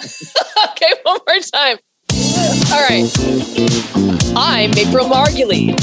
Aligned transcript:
okay, 0.70 0.94
one 1.02 1.18
more 1.28 1.40
time. 1.52 1.76
All 2.72 2.80
right. 2.88 3.04
I'm 4.34 4.72
April 4.78 5.06
Margulies. 5.06 5.76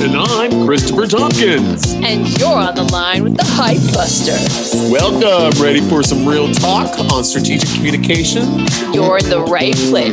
And 0.00 0.16
I'm 0.16 0.64
Christopher 0.64 1.08
Tompkins. 1.08 1.92
And 1.94 2.28
you're 2.38 2.48
on 2.54 2.76
the 2.76 2.84
line 2.84 3.24
with 3.24 3.36
the 3.36 3.44
Hype 3.44 3.78
Busters. 3.92 4.90
Welcome. 4.92 5.60
Ready 5.60 5.80
for 5.80 6.04
some 6.04 6.24
real 6.26 6.52
talk 6.52 6.96
on 7.12 7.24
strategic 7.24 7.68
communication? 7.70 8.60
You're 8.92 9.18
in 9.18 9.28
the 9.28 9.44
right 9.48 9.74
place. 9.74 10.12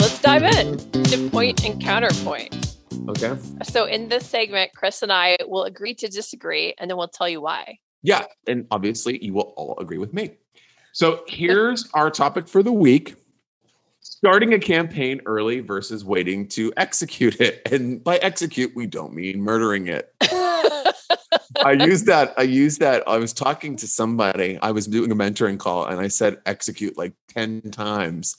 Let's 0.00 0.22
dive 0.22 0.44
in 0.44 0.78
to 1.04 1.28
point 1.30 1.62
and 1.66 1.78
counterpoint. 1.78 2.61
Okay. 3.08 3.36
So, 3.64 3.84
in 3.84 4.08
this 4.08 4.26
segment, 4.26 4.72
Chris 4.74 5.02
and 5.02 5.12
I 5.12 5.38
will 5.46 5.64
agree 5.64 5.94
to 5.94 6.08
disagree, 6.08 6.74
and 6.78 6.90
then 6.90 6.96
we'll 6.96 7.08
tell 7.08 7.28
you 7.28 7.40
why. 7.40 7.78
Yeah. 8.02 8.24
And 8.46 8.66
obviously, 8.70 9.24
you 9.24 9.34
will 9.34 9.54
all 9.56 9.78
agree 9.78 9.98
with 9.98 10.12
me. 10.12 10.36
So, 10.92 11.24
here's 11.26 11.88
our 11.94 12.10
topic 12.10 12.48
for 12.48 12.62
the 12.62 12.72
week 12.72 13.16
starting 14.02 14.52
a 14.52 14.58
campaign 14.58 15.20
early 15.26 15.60
versus 15.60 16.04
waiting 16.04 16.46
to 16.46 16.72
execute 16.76 17.40
it. 17.40 17.62
And 17.72 18.04
by 18.04 18.18
execute, 18.18 18.76
we 18.76 18.86
don't 18.86 19.14
mean 19.14 19.40
murdering 19.40 19.88
it. 19.88 20.12
I 20.20 21.72
used 21.72 22.06
that. 22.06 22.34
I 22.36 22.42
used 22.42 22.80
that. 22.80 23.02
I 23.08 23.16
was 23.18 23.32
talking 23.32 23.76
to 23.76 23.86
somebody. 23.86 24.58
I 24.60 24.72
was 24.72 24.86
doing 24.86 25.10
a 25.10 25.14
mentoring 25.14 25.58
call 25.58 25.86
and 25.86 26.00
I 26.00 26.08
said 26.08 26.38
execute 26.44 26.98
like 26.98 27.14
10 27.28 27.70
times. 27.70 28.36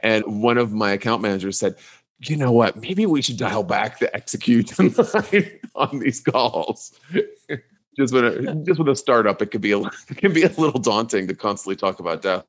And 0.00 0.40
one 0.40 0.56
of 0.56 0.72
my 0.72 0.92
account 0.92 1.22
managers 1.22 1.58
said, 1.58 1.76
you 2.20 2.36
know 2.36 2.52
what? 2.52 2.76
Maybe 2.76 3.06
we 3.06 3.22
should 3.22 3.36
dial 3.36 3.62
back 3.62 3.98
the 3.98 4.14
execute 4.14 4.72
on 5.74 5.98
these 5.98 6.20
calls. 6.20 6.98
just 7.96 8.12
with 8.12 8.24
a 8.24 8.62
just 8.66 8.78
with 8.78 8.88
a 8.88 8.96
startup, 8.96 9.40
it 9.42 9.50
could 9.50 9.60
be 9.60 9.72
a 9.72 9.78
it 10.08 10.16
can 10.16 10.32
be 10.32 10.42
a 10.42 10.48
little 10.48 10.80
daunting 10.80 11.26
to 11.28 11.34
constantly 11.34 11.76
talk 11.76 12.00
about 12.00 12.22
death. 12.22 12.44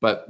But 0.00 0.28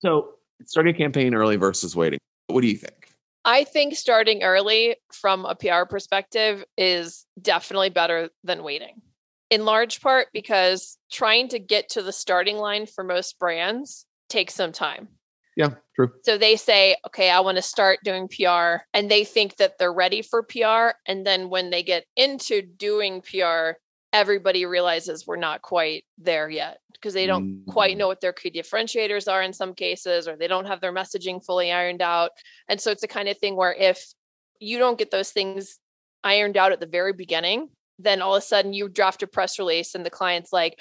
so 0.00 0.34
starting 0.64 0.94
a 0.94 0.98
campaign 0.98 1.34
early 1.34 1.56
versus 1.56 1.94
waiting. 1.94 2.18
What 2.48 2.60
do 2.60 2.68
you 2.68 2.76
think? 2.76 3.10
I 3.44 3.64
think 3.64 3.94
starting 3.94 4.42
early 4.42 4.96
from 5.12 5.44
a 5.44 5.54
PR 5.54 5.84
perspective 5.88 6.64
is 6.78 7.26
definitely 7.40 7.90
better 7.90 8.30
than 8.42 8.62
waiting. 8.62 9.02
In 9.50 9.66
large 9.66 10.00
part 10.00 10.28
because 10.32 10.96
trying 11.12 11.48
to 11.48 11.58
get 11.58 11.90
to 11.90 12.02
the 12.02 12.12
starting 12.12 12.56
line 12.56 12.86
for 12.86 13.04
most 13.04 13.38
brands 13.38 14.06
takes 14.30 14.54
some 14.54 14.72
time. 14.72 15.08
Yeah, 15.56 15.70
true. 15.94 16.12
So 16.24 16.36
they 16.36 16.56
say, 16.56 16.96
okay, 17.06 17.30
I 17.30 17.40
want 17.40 17.56
to 17.56 17.62
start 17.62 18.00
doing 18.04 18.28
PR, 18.28 18.82
and 18.92 19.10
they 19.10 19.24
think 19.24 19.56
that 19.56 19.78
they're 19.78 19.92
ready 19.92 20.22
for 20.22 20.42
PR. 20.42 20.96
And 21.06 21.26
then 21.26 21.48
when 21.48 21.70
they 21.70 21.82
get 21.82 22.04
into 22.16 22.62
doing 22.62 23.22
PR, 23.22 23.78
everybody 24.12 24.66
realizes 24.66 25.26
we're 25.26 25.36
not 25.36 25.62
quite 25.62 26.04
there 26.18 26.48
yet 26.48 26.78
because 26.92 27.14
they 27.14 27.26
don't 27.26 27.44
mm. 27.44 27.66
quite 27.66 27.96
know 27.96 28.06
what 28.06 28.20
their 28.20 28.32
key 28.32 28.50
differentiators 28.50 29.30
are 29.30 29.42
in 29.42 29.52
some 29.52 29.74
cases, 29.74 30.26
or 30.26 30.36
they 30.36 30.48
don't 30.48 30.66
have 30.66 30.80
their 30.80 30.92
messaging 30.92 31.44
fully 31.44 31.70
ironed 31.70 32.02
out. 32.02 32.30
And 32.68 32.80
so 32.80 32.90
it's 32.90 33.02
the 33.02 33.08
kind 33.08 33.28
of 33.28 33.38
thing 33.38 33.56
where 33.56 33.74
if 33.74 34.12
you 34.58 34.78
don't 34.78 34.98
get 34.98 35.10
those 35.10 35.30
things 35.30 35.78
ironed 36.24 36.56
out 36.56 36.72
at 36.72 36.80
the 36.80 36.86
very 36.86 37.12
beginning, 37.12 37.68
then 37.98 38.22
all 38.22 38.34
of 38.34 38.42
a 38.42 38.46
sudden 38.46 38.72
you 38.72 38.88
draft 38.88 39.22
a 39.22 39.26
press 39.26 39.58
release 39.58 39.94
and 39.94 40.04
the 40.04 40.10
client's 40.10 40.52
like, 40.52 40.80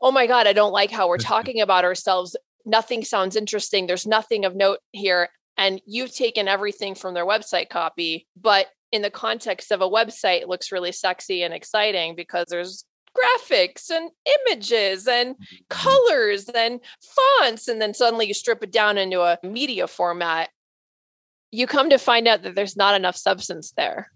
oh 0.00 0.10
my 0.10 0.26
God, 0.26 0.46
I 0.46 0.52
don't 0.52 0.72
like 0.72 0.90
how 0.90 1.08
we're 1.08 1.18
talking 1.18 1.60
about 1.60 1.84
ourselves 1.84 2.36
nothing 2.64 3.04
sounds 3.04 3.36
interesting. 3.36 3.86
There's 3.86 4.06
nothing 4.06 4.44
of 4.44 4.54
note 4.54 4.78
here. 4.92 5.28
And 5.56 5.80
you've 5.86 6.14
taken 6.14 6.48
everything 6.48 6.94
from 6.94 7.14
their 7.14 7.26
website 7.26 7.68
copy, 7.68 8.26
but 8.36 8.66
in 8.90 9.02
the 9.02 9.10
context 9.10 9.70
of 9.70 9.80
a 9.80 9.88
website, 9.88 10.42
it 10.42 10.48
looks 10.48 10.72
really 10.72 10.92
sexy 10.92 11.42
and 11.42 11.54
exciting 11.54 12.14
because 12.16 12.46
there's 12.48 12.84
graphics 13.16 13.90
and 13.90 14.10
images 14.46 15.06
and 15.06 15.34
mm-hmm. 15.34 15.56
colors 15.68 16.48
and 16.48 16.80
fonts. 17.00 17.68
And 17.68 17.80
then 17.80 17.94
suddenly 17.94 18.26
you 18.26 18.34
strip 18.34 18.62
it 18.62 18.72
down 18.72 18.98
into 18.98 19.20
a 19.20 19.38
media 19.42 19.86
format. 19.86 20.50
You 21.50 21.66
come 21.66 21.90
to 21.90 21.98
find 21.98 22.26
out 22.26 22.42
that 22.42 22.54
there's 22.54 22.76
not 22.76 22.96
enough 22.96 23.16
substance 23.16 23.72
there. 23.76 24.10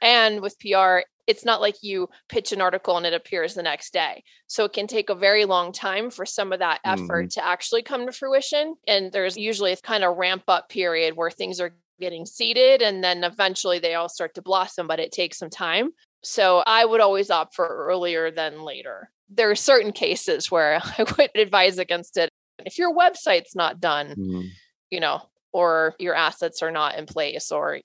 And 0.00 0.40
with 0.40 0.58
PR, 0.60 1.00
it's 1.26 1.44
not 1.44 1.60
like 1.60 1.76
you 1.82 2.08
pitch 2.28 2.52
an 2.52 2.60
article 2.60 2.96
and 2.96 3.06
it 3.06 3.14
appears 3.14 3.54
the 3.54 3.62
next 3.62 3.92
day. 3.92 4.22
So 4.46 4.64
it 4.64 4.72
can 4.72 4.86
take 4.86 5.10
a 5.10 5.14
very 5.14 5.44
long 5.44 5.72
time 5.72 6.10
for 6.10 6.26
some 6.26 6.52
of 6.52 6.58
that 6.58 6.80
effort 6.84 7.26
mm. 7.26 7.34
to 7.34 7.44
actually 7.44 7.82
come 7.82 8.06
to 8.06 8.12
fruition. 8.12 8.74
And 8.86 9.10
there's 9.10 9.36
usually 9.36 9.72
a 9.72 9.76
kind 9.76 10.04
of 10.04 10.16
ramp 10.16 10.44
up 10.48 10.68
period 10.68 11.16
where 11.16 11.30
things 11.30 11.60
are 11.60 11.74
getting 12.00 12.26
seeded 12.26 12.82
and 12.82 13.02
then 13.02 13.24
eventually 13.24 13.78
they 13.78 13.94
all 13.94 14.08
start 14.08 14.34
to 14.34 14.42
blossom, 14.42 14.86
but 14.86 15.00
it 15.00 15.12
takes 15.12 15.38
some 15.38 15.50
time. 15.50 15.90
So 16.22 16.62
I 16.66 16.84
would 16.84 17.00
always 17.00 17.30
opt 17.30 17.54
for 17.54 17.66
earlier 17.66 18.30
than 18.30 18.62
later. 18.62 19.10
There 19.30 19.50
are 19.50 19.56
certain 19.56 19.92
cases 19.92 20.50
where 20.50 20.80
I 20.98 21.04
would 21.16 21.30
advise 21.36 21.78
against 21.78 22.16
it. 22.16 22.28
If 22.64 22.78
your 22.78 22.94
website's 22.94 23.54
not 23.54 23.80
done, 23.80 24.14
mm. 24.16 24.48
you 24.90 25.00
know, 25.00 25.22
or 25.52 25.94
your 25.98 26.14
assets 26.14 26.62
are 26.62 26.72
not 26.72 26.98
in 26.98 27.06
place 27.06 27.52
or 27.52 27.80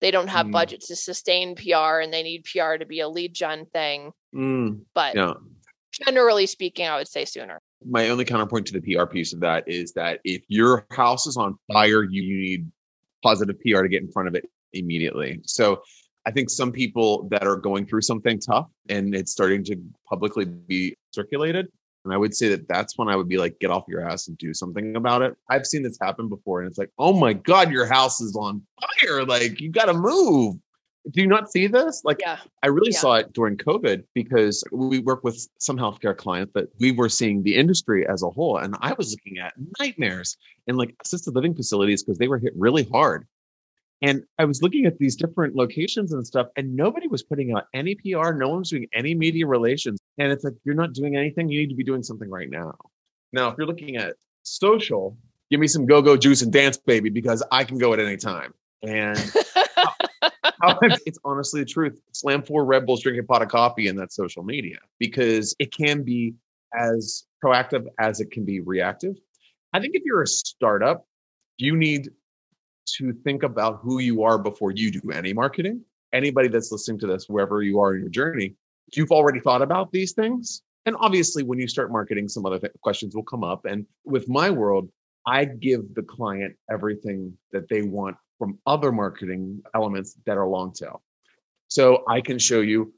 they 0.00 0.10
don't 0.10 0.28
have 0.28 0.46
mm. 0.46 0.52
budget 0.52 0.80
to 0.82 0.96
sustain 0.96 1.54
PR 1.56 2.00
and 2.00 2.12
they 2.12 2.22
need 2.22 2.44
PR 2.44 2.76
to 2.76 2.86
be 2.86 3.00
a 3.00 3.08
lead 3.08 3.34
gen 3.34 3.66
thing. 3.66 4.12
Mm. 4.34 4.82
But 4.94 5.16
yeah. 5.16 5.34
generally 6.06 6.46
speaking, 6.46 6.86
I 6.86 6.96
would 6.96 7.08
say 7.08 7.24
sooner. 7.24 7.60
My 7.84 8.08
only 8.08 8.24
counterpoint 8.24 8.66
to 8.68 8.78
the 8.78 8.94
PR 8.94 9.06
piece 9.06 9.32
of 9.32 9.40
that 9.40 9.64
is 9.66 9.92
that 9.92 10.20
if 10.24 10.42
your 10.48 10.86
house 10.90 11.26
is 11.26 11.36
on 11.36 11.56
fire, 11.72 12.02
you 12.02 12.22
need 12.22 12.70
positive 13.22 13.56
PR 13.60 13.82
to 13.82 13.88
get 13.88 14.02
in 14.02 14.10
front 14.10 14.28
of 14.28 14.34
it 14.34 14.48
immediately. 14.72 15.40
So 15.44 15.82
I 16.26 16.30
think 16.30 16.50
some 16.50 16.72
people 16.72 17.28
that 17.30 17.46
are 17.46 17.56
going 17.56 17.86
through 17.86 18.02
something 18.02 18.38
tough 18.38 18.68
and 18.88 19.14
it's 19.14 19.32
starting 19.32 19.64
to 19.64 19.76
publicly 20.08 20.44
be 20.44 20.96
circulated 21.12 21.68
and 22.08 22.14
I 22.14 22.16
would 22.16 22.34
say 22.34 22.48
that 22.48 22.66
that's 22.68 22.96
when 22.96 23.10
I 23.10 23.16
would 23.16 23.28
be 23.28 23.36
like, 23.36 23.58
get 23.60 23.70
off 23.70 23.84
your 23.86 24.00
ass 24.00 24.28
and 24.28 24.38
do 24.38 24.54
something 24.54 24.96
about 24.96 25.20
it. 25.20 25.36
I've 25.50 25.66
seen 25.66 25.82
this 25.82 25.98
happen 26.00 26.30
before, 26.30 26.60
and 26.62 26.68
it's 26.70 26.78
like, 26.78 26.90
oh 26.98 27.12
my 27.12 27.34
God, 27.34 27.70
your 27.70 27.84
house 27.84 28.18
is 28.22 28.34
on 28.34 28.62
fire. 28.80 29.26
Like, 29.26 29.60
you 29.60 29.70
got 29.70 29.84
to 29.84 29.92
move. 29.92 30.56
Do 31.10 31.20
you 31.20 31.26
not 31.26 31.52
see 31.52 31.66
this? 31.66 32.00
Like, 32.04 32.22
yeah. 32.22 32.38
I 32.62 32.68
really 32.68 32.92
yeah. 32.92 32.98
saw 32.98 33.14
it 33.16 33.34
during 33.34 33.58
COVID 33.58 34.04
because 34.14 34.64
we 34.72 35.00
work 35.00 35.22
with 35.22 35.46
some 35.58 35.76
healthcare 35.76 36.16
clients 36.16 36.54
that 36.54 36.68
we 36.80 36.92
were 36.92 37.10
seeing 37.10 37.42
the 37.42 37.56
industry 37.56 38.08
as 38.08 38.22
a 38.22 38.30
whole. 38.30 38.56
And 38.56 38.74
I 38.80 38.94
was 38.94 39.10
looking 39.10 39.38
at 39.38 39.52
nightmares 39.78 40.38
in 40.66 40.76
like 40.76 40.96
assisted 41.04 41.34
living 41.34 41.54
facilities 41.54 42.02
because 42.02 42.16
they 42.16 42.28
were 42.28 42.38
hit 42.38 42.54
really 42.56 42.84
hard. 42.84 43.26
And 44.00 44.22
I 44.38 44.46
was 44.46 44.62
looking 44.62 44.86
at 44.86 44.98
these 44.98 45.14
different 45.14 45.56
locations 45.56 46.12
and 46.12 46.26
stuff, 46.26 46.46
and 46.56 46.74
nobody 46.74 47.06
was 47.06 47.22
putting 47.22 47.52
out 47.52 47.66
any 47.74 47.96
PR. 47.96 48.32
No 48.32 48.48
one 48.48 48.60
was 48.60 48.70
doing 48.70 48.88
any 48.94 49.14
media 49.14 49.46
relations. 49.46 49.98
And 50.18 50.32
it's 50.32 50.44
like, 50.44 50.54
you're 50.64 50.74
not 50.74 50.92
doing 50.92 51.16
anything. 51.16 51.48
You 51.48 51.60
need 51.60 51.70
to 51.70 51.76
be 51.76 51.84
doing 51.84 52.02
something 52.02 52.28
right 52.28 52.50
now. 52.50 52.74
Now, 53.32 53.48
if 53.48 53.58
you're 53.58 53.66
looking 53.66 53.96
at 53.96 54.16
social, 54.42 55.16
give 55.50 55.60
me 55.60 55.68
some 55.68 55.86
go 55.86 56.02
go 56.02 56.16
juice 56.16 56.42
and 56.42 56.52
dance, 56.52 56.76
baby, 56.76 57.08
because 57.08 57.42
I 57.52 57.64
can 57.64 57.78
go 57.78 57.92
at 57.92 58.00
any 58.00 58.16
time. 58.16 58.52
And 58.82 59.18
it's 61.06 61.18
honestly 61.24 61.60
the 61.60 61.66
truth. 61.66 62.00
Slam 62.12 62.42
four 62.42 62.64
Red 62.64 62.86
Bulls, 62.86 63.02
drink 63.02 63.18
a 63.20 63.22
pot 63.22 63.42
of 63.42 63.48
coffee, 63.48 63.88
and 63.88 63.98
that's 63.98 64.16
social 64.16 64.42
media 64.42 64.78
because 64.98 65.54
it 65.58 65.72
can 65.72 66.02
be 66.02 66.34
as 66.74 67.24
proactive 67.42 67.86
as 67.98 68.20
it 68.20 68.30
can 68.30 68.44
be 68.44 68.60
reactive. 68.60 69.16
I 69.72 69.80
think 69.80 69.94
if 69.94 70.02
you're 70.04 70.22
a 70.22 70.26
startup, 70.26 71.06
you 71.58 71.76
need 71.76 72.10
to 72.96 73.12
think 73.12 73.42
about 73.42 73.80
who 73.82 73.98
you 73.98 74.22
are 74.22 74.38
before 74.38 74.70
you 74.70 74.90
do 74.90 75.10
any 75.12 75.32
marketing. 75.32 75.82
Anybody 76.12 76.48
that's 76.48 76.72
listening 76.72 76.98
to 77.00 77.06
this, 77.06 77.28
wherever 77.28 77.62
you 77.62 77.80
are 77.80 77.94
in 77.94 78.00
your 78.00 78.08
journey, 78.08 78.54
you've 78.96 79.12
already 79.12 79.40
thought 79.40 79.62
about 79.62 79.92
these 79.92 80.12
things. 80.12 80.62
And 80.86 80.96
obviously, 81.00 81.42
when 81.42 81.58
you 81.58 81.68
start 81.68 81.92
marketing, 81.92 82.28
some 82.28 82.46
other 82.46 82.58
th- 82.58 82.72
questions 82.82 83.14
will 83.14 83.24
come 83.24 83.44
up. 83.44 83.64
And 83.64 83.86
with 84.04 84.28
my 84.28 84.50
world, 84.50 84.88
I 85.26 85.44
give 85.44 85.94
the 85.94 86.02
client 86.02 86.56
everything 86.70 87.36
that 87.52 87.68
they 87.68 87.82
want 87.82 88.16
from 88.38 88.58
other 88.66 88.92
marketing 88.92 89.62
elements 89.74 90.16
that 90.24 90.38
are 90.38 90.46
long 90.46 90.72
tail. 90.72 91.02
So 91.68 92.04
I 92.08 92.20
can 92.22 92.38
show 92.38 92.60
you 92.60 92.94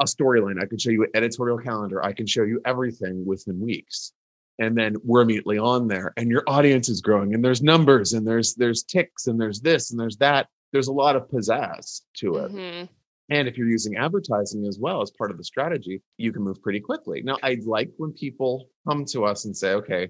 a 0.00 0.04
storyline, 0.04 0.62
I 0.62 0.66
can 0.66 0.78
show 0.78 0.90
you 0.90 1.04
an 1.04 1.10
editorial 1.14 1.58
calendar, 1.58 2.04
I 2.04 2.12
can 2.12 2.26
show 2.26 2.42
you 2.42 2.60
everything 2.64 3.24
within 3.24 3.60
weeks. 3.60 4.12
And 4.58 4.76
then 4.76 4.96
we're 5.02 5.22
immediately 5.22 5.56
on 5.56 5.88
there. 5.88 6.12
And 6.18 6.30
your 6.30 6.44
audience 6.46 6.90
is 6.90 7.00
growing. 7.00 7.34
And 7.34 7.42
there's 7.42 7.62
numbers. 7.62 8.12
And 8.12 8.26
there's 8.26 8.54
there's 8.54 8.82
ticks. 8.82 9.26
And 9.26 9.40
there's 9.40 9.60
this. 9.60 9.90
And 9.90 9.98
there's 9.98 10.18
that. 10.18 10.48
There's 10.72 10.88
a 10.88 10.92
lot 10.92 11.16
of 11.16 11.28
pizzazz 11.28 12.02
to 12.16 12.36
it. 12.36 12.52
Mm-hmm. 12.52 12.84
And 13.30 13.48
if 13.48 13.56
you're 13.56 13.68
using 13.68 13.96
advertising 13.96 14.66
as 14.66 14.78
well 14.78 15.00
as 15.00 15.10
part 15.10 15.30
of 15.30 15.38
the 15.38 15.44
strategy 15.44 16.02
you 16.18 16.32
can 16.32 16.42
move 16.42 16.60
pretty 16.62 16.80
quickly 16.80 17.22
now 17.22 17.36
i 17.42 17.56
like 17.64 17.90
when 17.96 18.12
people 18.12 18.68
come 18.88 19.04
to 19.04 19.24
us 19.24 19.44
and 19.44 19.56
say 19.56 19.72
okay 19.72 20.08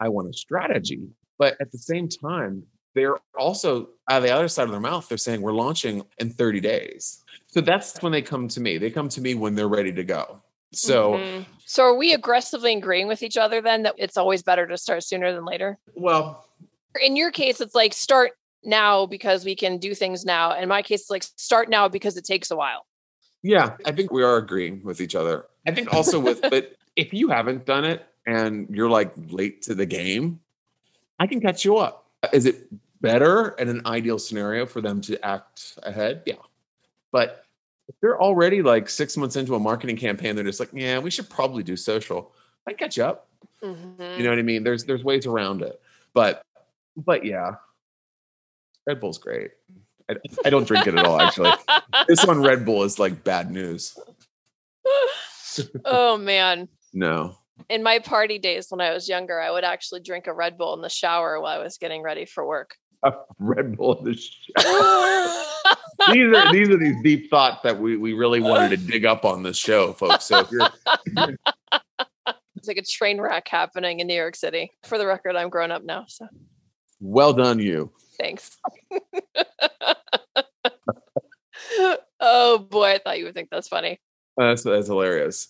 i 0.00 0.08
want 0.08 0.28
a 0.28 0.32
strategy 0.32 1.08
but 1.38 1.56
at 1.60 1.70
the 1.72 1.78
same 1.78 2.08
time 2.08 2.62
they're 2.94 3.18
also 3.38 3.88
out 4.08 4.18
of 4.18 4.22
the 4.22 4.34
other 4.34 4.48
side 4.48 4.64
of 4.64 4.70
their 4.70 4.80
mouth 4.80 5.08
they're 5.08 5.18
saying 5.18 5.40
we're 5.40 5.52
launching 5.52 6.02
in 6.18 6.30
30 6.30 6.60
days 6.60 7.24
so 7.46 7.60
that's 7.60 8.02
when 8.02 8.12
they 8.12 8.22
come 8.22 8.48
to 8.48 8.60
me 8.60 8.78
they 8.78 8.90
come 8.90 9.08
to 9.08 9.20
me 9.20 9.34
when 9.34 9.54
they're 9.54 9.68
ready 9.68 9.92
to 9.92 10.04
go 10.04 10.40
so, 10.72 11.12
mm-hmm. 11.12 11.42
so 11.64 11.84
are 11.84 11.96
we 11.96 12.12
aggressively 12.12 12.76
agreeing 12.76 13.08
with 13.08 13.22
each 13.22 13.36
other 13.36 13.60
then 13.60 13.84
that 13.84 13.94
it's 13.98 14.16
always 14.16 14.42
better 14.42 14.66
to 14.66 14.76
start 14.76 15.04
sooner 15.04 15.32
than 15.32 15.44
later? 15.44 15.78
Well, 15.94 16.46
in 17.00 17.16
your 17.16 17.30
case, 17.30 17.60
it's 17.60 17.74
like 17.74 17.94
start 17.94 18.32
now 18.66 19.06
because 19.06 19.44
we 19.44 19.54
can 19.54 19.78
do 19.78 19.94
things 19.94 20.24
now. 20.24 20.58
In 20.58 20.68
my 20.68 20.82
case, 20.82 21.02
it's 21.02 21.10
like 21.10 21.22
start 21.22 21.68
now 21.68 21.88
because 21.88 22.16
it 22.16 22.24
takes 22.24 22.50
a 22.50 22.56
while. 22.56 22.86
Yeah, 23.42 23.76
I 23.84 23.92
think 23.92 24.12
we 24.12 24.22
are 24.22 24.36
agreeing 24.36 24.82
with 24.82 25.00
each 25.00 25.14
other. 25.14 25.46
I 25.66 25.72
think 25.72 25.92
also 25.94 26.18
with, 26.18 26.40
but 26.42 26.74
if 26.96 27.12
you 27.12 27.28
haven't 27.28 27.64
done 27.64 27.84
it 27.84 28.04
and 28.26 28.68
you're 28.70 28.90
like 28.90 29.12
late 29.30 29.62
to 29.62 29.74
the 29.74 29.86
game, 29.86 30.40
I 31.18 31.26
can 31.26 31.40
catch 31.40 31.64
you 31.64 31.76
up. 31.76 32.06
Is 32.32 32.46
it 32.46 32.68
better 33.00 33.50
in 33.58 33.68
an 33.68 33.82
ideal 33.86 34.18
scenario 34.18 34.66
for 34.66 34.80
them 34.80 35.00
to 35.02 35.24
act 35.24 35.78
ahead? 35.82 36.22
Yeah. 36.26 36.34
But 37.12 37.44
if 37.88 37.94
they're 38.00 38.20
already 38.20 38.62
like 38.62 38.88
six 38.88 39.16
months 39.16 39.36
into 39.36 39.54
a 39.54 39.60
marketing 39.60 39.96
campaign, 39.96 40.34
they're 40.34 40.44
just 40.44 40.60
like, 40.60 40.70
yeah, 40.72 40.98
we 40.98 41.10
should 41.10 41.30
probably 41.30 41.62
do 41.62 41.76
social. 41.76 42.32
I 42.66 42.72
catch 42.72 42.98
up. 42.98 43.28
Mhm. 43.62 44.18
You 44.18 44.24
know 44.24 44.30
what 44.30 44.38
I 44.38 44.42
mean? 44.42 44.64
There's 44.64 44.84
there's 44.84 45.04
ways 45.04 45.26
around 45.26 45.62
it. 45.62 45.80
But 46.12 46.42
but 46.96 47.24
yeah. 47.24 47.56
Red 48.86 49.00
Bull's 49.00 49.18
great. 49.18 49.50
I, 50.08 50.16
I 50.44 50.50
don't 50.50 50.66
drink 50.66 50.86
it 50.86 50.94
at 50.94 51.04
all, 51.04 51.20
actually. 51.20 51.52
This 52.08 52.24
one 52.24 52.42
Red 52.42 52.64
Bull 52.64 52.84
is 52.84 52.98
like 52.98 53.24
bad 53.24 53.50
news. 53.50 53.98
oh 55.84 56.16
man. 56.18 56.68
No. 56.92 57.36
In 57.70 57.82
my 57.82 57.98
party 57.98 58.38
days 58.38 58.66
when 58.68 58.80
I 58.80 58.92
was 58.92 59.08
younger, 59.08 59.40
I 59.40 59.50
would 59.50 59.64
actually 59.64 60.00
drink 60.00 60.26
a 60.26 60.32
Red 60.32 60.58
Bull 60.58 60.74
in 60.74 60.82
the 60.82 60.90
shower 60.90 61.40
while 61.40 61.58
I 61.58 61.62
was 61.62 61.78
getting 61.78 62.02
ready 62.02 62.26
for 62.26 62.46
work. 62.46 62.76
A 63.02 63.12
Red 63.38 63.76
Bull 63.76 63.98
in 63.98 64.04
the 64.04 64.14
show. 64.14 65.44
these 66.12 66.36
are 66.36 66.52
these 66.52 66.68
are 66.68 66.76
these 66.76 67.02
deep 67.02 67.30
thoughts 67.30 67.62
that 67.62 67.80
we, 67.80 67.96
we 67.96 68.12
really 68.12 68.40
wanted 68.40 68.70
to 68.70 68.76
dig 68.76 69.04
up 69.04 69.24
on 69.24 69.42
this 69.42 69.56
show, 69.56 69.92
folks. 69.94 70.26
So 70.26 70.40
if 70.40 70.50
you're 70.50 70.68
It's 72.56 72.68
like 72.68 72.76
a 72.76 72.82
train 72.82 73.20
wreck 73.20 73.48
happening 73.48 74.00
in 74.00 74.06
New 74.06 74.14
York 74.14 74.36
City. 74.36 74.70
For 74.84 74.98
the 74.98 75.06
record, 75.06 75.34
I'm 75.34 75.48
grown 75.48 75.70
up 75.70 75.82
now, 75.82 76.04
so 76.08 76.28
well 77.00 77.32
done, 77.32 77.58
you. 77.58 77.90
Thanks. 78.18 78.56
oh 82.20 82.58
boy, 82.58 82.92
I 82.92 82.98
thought 82.98 83.18
you 83.18 83.24
would 83.24 83.34
think 83.34 83.50
that's 83.50 83.68
funny. 83.68 84.00
That's 84.36 84.62
that's 84.62 84.88
hilarious. 84.88 85.48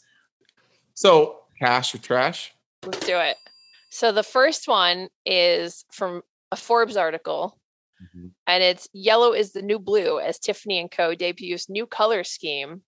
So 0.95 1.41
cash 1.59 1.95
or 1.95 1.99
trash? 1.99 2.53
Let's 2.85 3.07
do 3.07 3.19
it. 3.19 3.37
So 3.91 4.13
the 4.13 4.23
first 4.23 4.69
one 4.69 5.09
is 5.25 5.85
from 5.93 6.23
a 6.53 6.57
Forbes 6.57 6.97
article, 6.97 7.59
mm-hmm. 8.03 8.29
and 8.47 8.63
it's 8.63 8.89
"Yellow 8.93 9.33
is 9.33 9.53
the 9.53 9.63
New 9.63 9.79
Blue" 9.79 10.21
as 10.21 10.39
Tiffany 10.39 10.81
and 10.81 10.91
Co. 10.91 11.15
debuts 11.15 11.69
new 11.69 11.87
color 11.87 12.25
scheme 12.25 12.83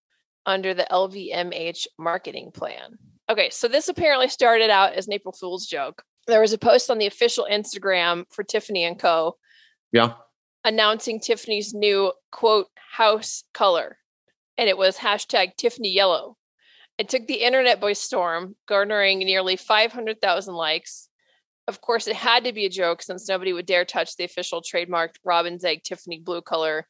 under 0.47 0.75
the 0.75 0.87
LVMH 0.91 1.87
marketing 1.99 2.51
plan. 2.53 2.99
Okay, 3.31 3.51
so 3.51 3.69
this 3.69 3.89
apparently 3.89 4.29
started 4.29 4.71
out 4.71 4.95
as 4.95 5.07
an 5.07 5.13
April 5.13 5.35
Fool's 5.39 5.67
joke. 5.67 6.03
There 6.27 6.41
was 6.41 6.53
a 6.53 6.59
post 6.59 6.91
on 6.91 6.99
the 6.99 7.07
official 7.07 7.47
Instagram 7.51 8.25
for 8.31 8.43
Tiffany 8.43 8.85
and 8.85 8.99
Co. 8.99 9.37
Yeah. 9.93 10.15
announcing 10.65 11.21
Tiffany's 11.21 11.73
new 11.73 12.13
quote 12.33 12.69
house 12.93 13.45
color, 13.55 13.99
and 14.57 14.69
it 14.69 14.77
was 14.77 14.99
hashtag 14.99 15.57
Tiffany 15.57 15.91
Yellow. 15.91 16.37
It 16.99 17.09
took 17.09 17.27
the 17.27 17.43
internet 17.43 17.81
by 17.81 17.93
storm, 17.93 18.57
garnering 18.67 19.21
nearly 19.21 19.57
500,000 19.57 20.55
likes. 20.55 21.09
Of 21.69 21.81
course, 21.81 22.07
it 22.09 22.17
had 22.17 22.45
to 22.45 22.53
be 22.53 22.65
a 22.67 22.71
joke 22.71 23.03
since 23.03 23.29
nobody 23.29 23.53
would 23.53 23.67
dare 23.67 23.85
touch 23.85 24.17
the 24.17 24.25
official 24.25 24.63
trademarked 24.63 25.17
Robin's 25.25 25.65
Egg 25.65 25.83
Tiffany 25.85 26.19
blue 26.19 26.43
color. 26.43 26.89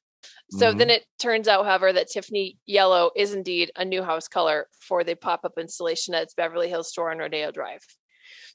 So 0.51 0.73
then 0.73 0.89
it 0.91 1.05
turns 1.21 1.47
out, 1.47 1.67
however, 1.67 1.93
that 1.93 2.09
Tiffany 2.09 2.59
Yellow 2.67 3.11
is 3.15 3.35
indeed 3.35 3.71
a 3.77 3.85
new 3.85 4.03
house 4.03 4.29
color 4.29 4.67
for 4.81 5.05
the 5.05 5.15
pop 5.15 5.45
up 5.45 5.53
installation 5.59 6.15
at 6.15 6.23
its 6.23 6.35
Beverly 6.35 6.69
Hills 6.69 6.89
store 6.89 7.11
on 7.11 7.19
Rodeo 7.19 7.51
Drive. 7.53 7.85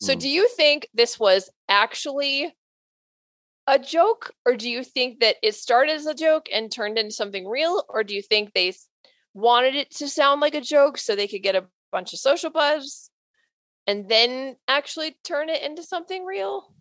So, 0.01 0.15
Mm. 0.15 0.19
do 0.19 0.29
you 0.29 0.47
think 0.49 0.87
this 0.93 1.19
was 1.19 1.49
actually 1.69 2.53
a 3.67 3.79
joke, 3.79 4.33
or 4.45 4.55
do 4.55 4.69
you 4.69 4.83
think 4.83 5.19
that 5.21 5.37
it 5.41 5.55
started 5.55 5.95
as 5.95 6.05
a 6.05 6.13
joke 6.13 6.47
and 6.53 6.71
turned 6.71 6.97
into 6.97 7.13
something 7.13 7.47
real, 7.47 7.83
or 7.89 8.03
do 8.03 8.13
you 8.13 8.21
think 8.21 8.53
they 8.53 8.73
wanted 9.33 9.75
it 9.75 9.91
to 9.91 10.07
sound 10.07 10.41
like 10.41 10.55
a 10.55 10.61
joke 10.61 10.97
so 10.97 11.15
they 11.15 11.27
could 11.27 11.43
get 11.43 11.55
a 11.55 11.65
bunch 11.91 12.13
of 12.13 12.19
social 12.19 12.49
buzz 12.49 13.09
and 13.87 14.09
then 14.09 14.55
actually 14.67 15.15
turn 15.23 15.49
it 15.49 15.63
into 15.63 15.83
something 15.83 16.25
real? 16.25 16.73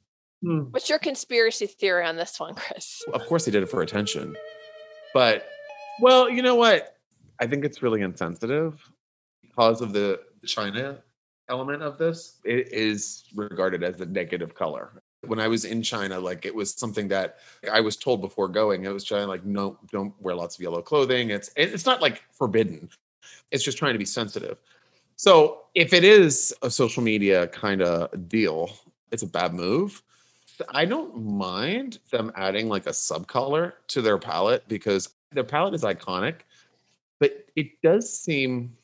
Hmm. 0.42 0.62
What's 0.70 0.88
your 0.88 0.98
conspiracy 0.98 1.66
theory 1.66 2.04
on 2.04 2.16
this 2.16 2.40
one, 2.40 2.54
Chris? 2.54 3.02
Of 3.12 3.26
course, 3.26 3.44
they 3.44 3.52
did 3.52 3.62
it 3.62 3.70
for 3.70 3.82
attention. 3.82 4.36
But, 5.14 5.46
well, 6.00 6.28
you 6.28 6.42
know 6.42 6.56
what? 6.56 6.96
I 7.38 7.46
think 7.46 7.64
it's 7.64 7.82
really 7.82 8.02
insensitive 8.02 8.80
because 9.40 9.80
of 9.80 9.92
the 9.92 10.20
China 10.44 10.98
element 11.48 11.82
of 11.82 11.98
this. 11.98 12.40
It 12.44 12.72
is 12.72 13.24
regarded 13.34 13.84
as 13.84 14.00
a 14.00 14.06
negative 14.06 14.54
color. 14.54 15.01
When 15.26 15.38
I 15.38 15.48
was 15.48 15.64
in 15.64 15.82
China, 15.82 16.18
like 16.18 16.44
it 16.44 16.54
was 16.54 16.74
something 16.74 17.08
that 17.08 17.38
I 17.70 17.80
was 17.80 17.96
told 17.96 18.20
before 18.20 18.48
going. 18.48 18.84
It 18.84 18.92
was 18.92 19.04
China, 19.04 19.26
like, 19.26 19.44
no, 19.44 19.78
don't 19.92 20.12
wear 20.20 20.34
lots 20.34 20.56
of 20.56 20.62
yellow 20.62 20.82
clothing. 20.82 21.30
It's 21.30 21.50
it's 21.56 21.86
not 21.86 22.02
like 22.02 22.24
forbidden. 22.32 22.88
It's 23.50 23.62
just 23.62 23.78
trying 23.78 23.92
to 23.92 23.98
be 23.98 24.04
sensitive. 24.04 24.58
So 25.16 25.66
if 25.74 25.92
it 25.92 26.02
is 26.02 26.52
a 26.62 26.70
social 26.70 27.02
media 27.02 27.46
kind 27.48 27.82
of 27.82 28.28
deal, 28.28 28.70
it's 29.12 29.22
a 29.22 29.26
bad 29.26 29.54
move. 29.54 30.02
I 30.70 30.84
don't 30.84 31.24
mind 31.24 31.98
them 32.10 32.32
adding 32.34 32.68
like 32.68 32.86
a 32.86 32.90
subcolor 32.90 33.74
to 33.88 34.02
their 34.02 34.18
palette 34.18 34.66
because 34.68 35.08
their 35.30 35.44
palette 35.44 35.74
is 35.74 35.82
iconic, 35.82 36.40
but 37.18 37.46
it 37.56 37.80
does 37.82 38.12
seem 38.12 38.76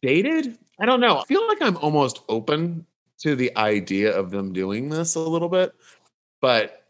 dated. 0.00 0.58
I 0.78 0.86
don't 0.86 1.00
know. 1.00 1.18
I 1.18 1.24
feel 1.24 1.46
like 1.48 1.60
I'm 1.60 1.76
almost 1.78 2.22
open 2.28 2.86
to 3.22 3.36
the 3.36 3.56
idea 3.56 4.16
of 4.16 4.30
them 4.30 4.52
doing 4.52 4.88
this 4.88 5.14
a 5.14 5.20
little 5.20 5.48
bit, 5.48 5.74
but 6.40 6.86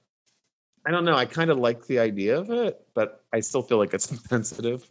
I 0.87 0.91
don't 0.91 1.05
know. 1.05 1.15
I 1.15 1.27
kind 1.27 1.51
of 1.51 1.59
like 1.59 1.87
the 1.87 1.99
idea 1.99 2.39
of 2.39 2.51
it, 2.51 2.85
but 2.95 3.25
I 3.33 3.41
still 3.41 3.63
feel 3.63 3.79
like 3.79 3.95
it's 3.95 4.09
sensitive. 4.29 4.91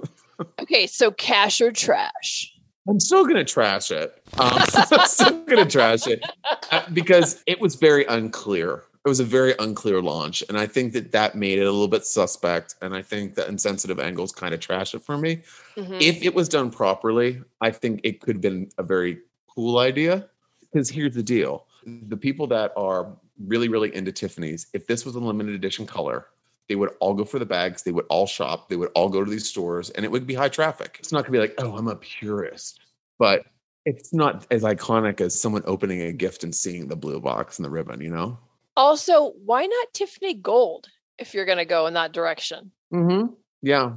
Okay, 0.62 0.88
so 0.88 1.12
cash 1.12 1.60
or 1.60 1.72
trash? 1.72 2.54
I'm 2.88 3.00
still 3.00 3.26
gonna 3.26 3.44
trash 3.46 3.92
it. 3.92 4.24
Um, 4.40 4.54
I'm 4.74 5.08
still 5.08 5.44
gonna 5.46 5.66
trash 5.66 6.08
it 6.08 6.24
uh, 6.72 6.84
because 6.94 7.44
it 7.46 7.60
was 7.60 7.76
very 7.76 8.06
unclear. 8.06 8.84
It 9.04 9.10
was 9.10 9.20
a 9.20 9.24
very 9.24 9.56
unclear 9.58 10.00
launch, 10.02 10.44
and 10.48 10.58
I 10.58 10.68
think 10.68 10.94
that 10.94 11.12
that 11.12 11.36
made 11.36 11.58
it 11.58 11.64
a 11.64 11.72
little 11.72 11.88
bit 11.88 12.06
suspect. 12.06 12.76
And 12.82 12.96
I 12.96 13.02
think 13.02 13.36
the 13.36 13.48
insensitive 13.48 14.00
angles 14.00 14.32
kind 14.32 14.54
of 14.54 14.60
trash 14.60 14.94
it 14.94 15.04
for 15.04 15.18
me. 15.18 15.42
Mhm. 15.76 16.02
If 16.02 16.24
it 16.24 16.34
was 16.34 16.48
done 16.50 16.70
properly, 16.70 17.42
I 17.62 17.72
think 17.72 18.02
it 18.04 18.22
could 18.22 18.38
have 18.38 18.42
been 18.42 18.70
a 18.78 18.84
very 18.84 19.20
cool 19.54 19.80
idea. 19.80 20.30
Because 20.72 20.90
here's 20.90 21.16
the 21.16 21.24
deal: 21.24 21.66
the 21.86 22.18
people 22.18 22.48
that 22.48 22.72
are 22.76 23.16
really, 23.46 23.68
really 23.68 23.94
into 23.96 24.12
Tiffany's, 24.12 24.68
if 24.74 24.88
this 24.88 25.06
was 25.06 25.16
a 25.16 25.20
limited 25.20 25.56
edition 25.56 25.86
color, 25.86 26.28
they 26.70 26.76
would 26.76 26.92
all 27.00 27.14
go 27.14 27.26
for 27.26 27.40
the 27.40 27.46
bags. 27.46 27.84
They 27.84 27.92
would 27.92 28.06
all 28.10 28.28
shop. 28.28 28.70
They 28.70 28.76
would 28.76 28.92
all 28.96 29.10
go 29.10 29.24
to 29.24 29.30
these 29.30 29.48
stores, 29.48 29.90
and 29.92 30.06
it 30.06 30.12
would 30.12 30.28
be 30.28 30.34
high 30.34 30.50
traffic. 30.50 30.98
It's 31.00 31.12
not 31.12 31.24
gonna 31.24 31.34
be 31.34 31.40
like, 31.40 31.56
oh, 31.58 31.76
I'm 31.76 31.88
a 31.88 31.96
purist, 31.96 32.80
but 33.20 33.46
it's 33.86 34.14
not 34.14 34.46
as 34.52 34.64
iconic 34.64 35.22
as 35.22 35.40
someone 35.40 35.64
opening 35.66 36.02
a 36.02 36.14
gift 36.14 36.44
and 36.44 36.54
seeing 36.54 36.88
the 36.88 36.96
blue 36.96 37.20
box 37.20 37.58
and 37.58 37.66
the 37.66 37.70
ribbon. 37.70 38.02
You 38.02 38.12
know? 38.12 38.38
Also, 38.78 39.34
why 39.44 39.66
not 39.66 39.94
Tiffany 39.94 40.36
Gold 40.36 40.88
if 41.18 41.34
you're 41.34 41.46
going 41.46 41.58
to 41.58 41.66
go 41.66 41.88
in 41.88 41.94
that 41.96 42.14
direction? 42.14 42.72
Mm-hmm. 42.94 43.34
Yeah. 43.62 43.94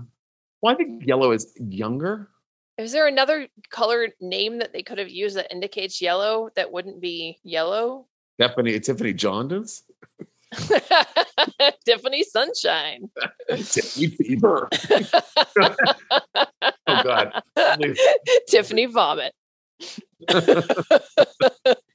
Well, 0.61 0.75
I 0.75 0.77
think 0.77 1.07
yellow 1.07 1.33
is 1.33 1.53
younger. 1.61 2.31
Is 2.77 2.93
there 2.93 3.07
another 3.07 3.47
color 3.71 4.09
name 4.21 4.59
that 4.59 4.73
they 4.73 4.83
could 4.83 4.99
have 4.99 5.09
used 5.09 5.37
that 5.37 5.53
indicates 5.53 6.03
yellow 6.03 6.51
that 6.57 6.73
wouldn't 6.73 7.01
be 7.01 7.39
yellow? 7.45 8.07
Tiffany 8.41 8.81
Tiffany 8.81 9.13
Jaundice. 9.13 9.85
Tiffany 11.87 12.25
Sunshine. 12.25 13.11
Tiffany 13.49 14.09
Fever. 14.09 14.69
oh 15.61 17.03
God. 17.03 17.43
Tiffany 18.49 18.87
Vomit. 18.87 19.35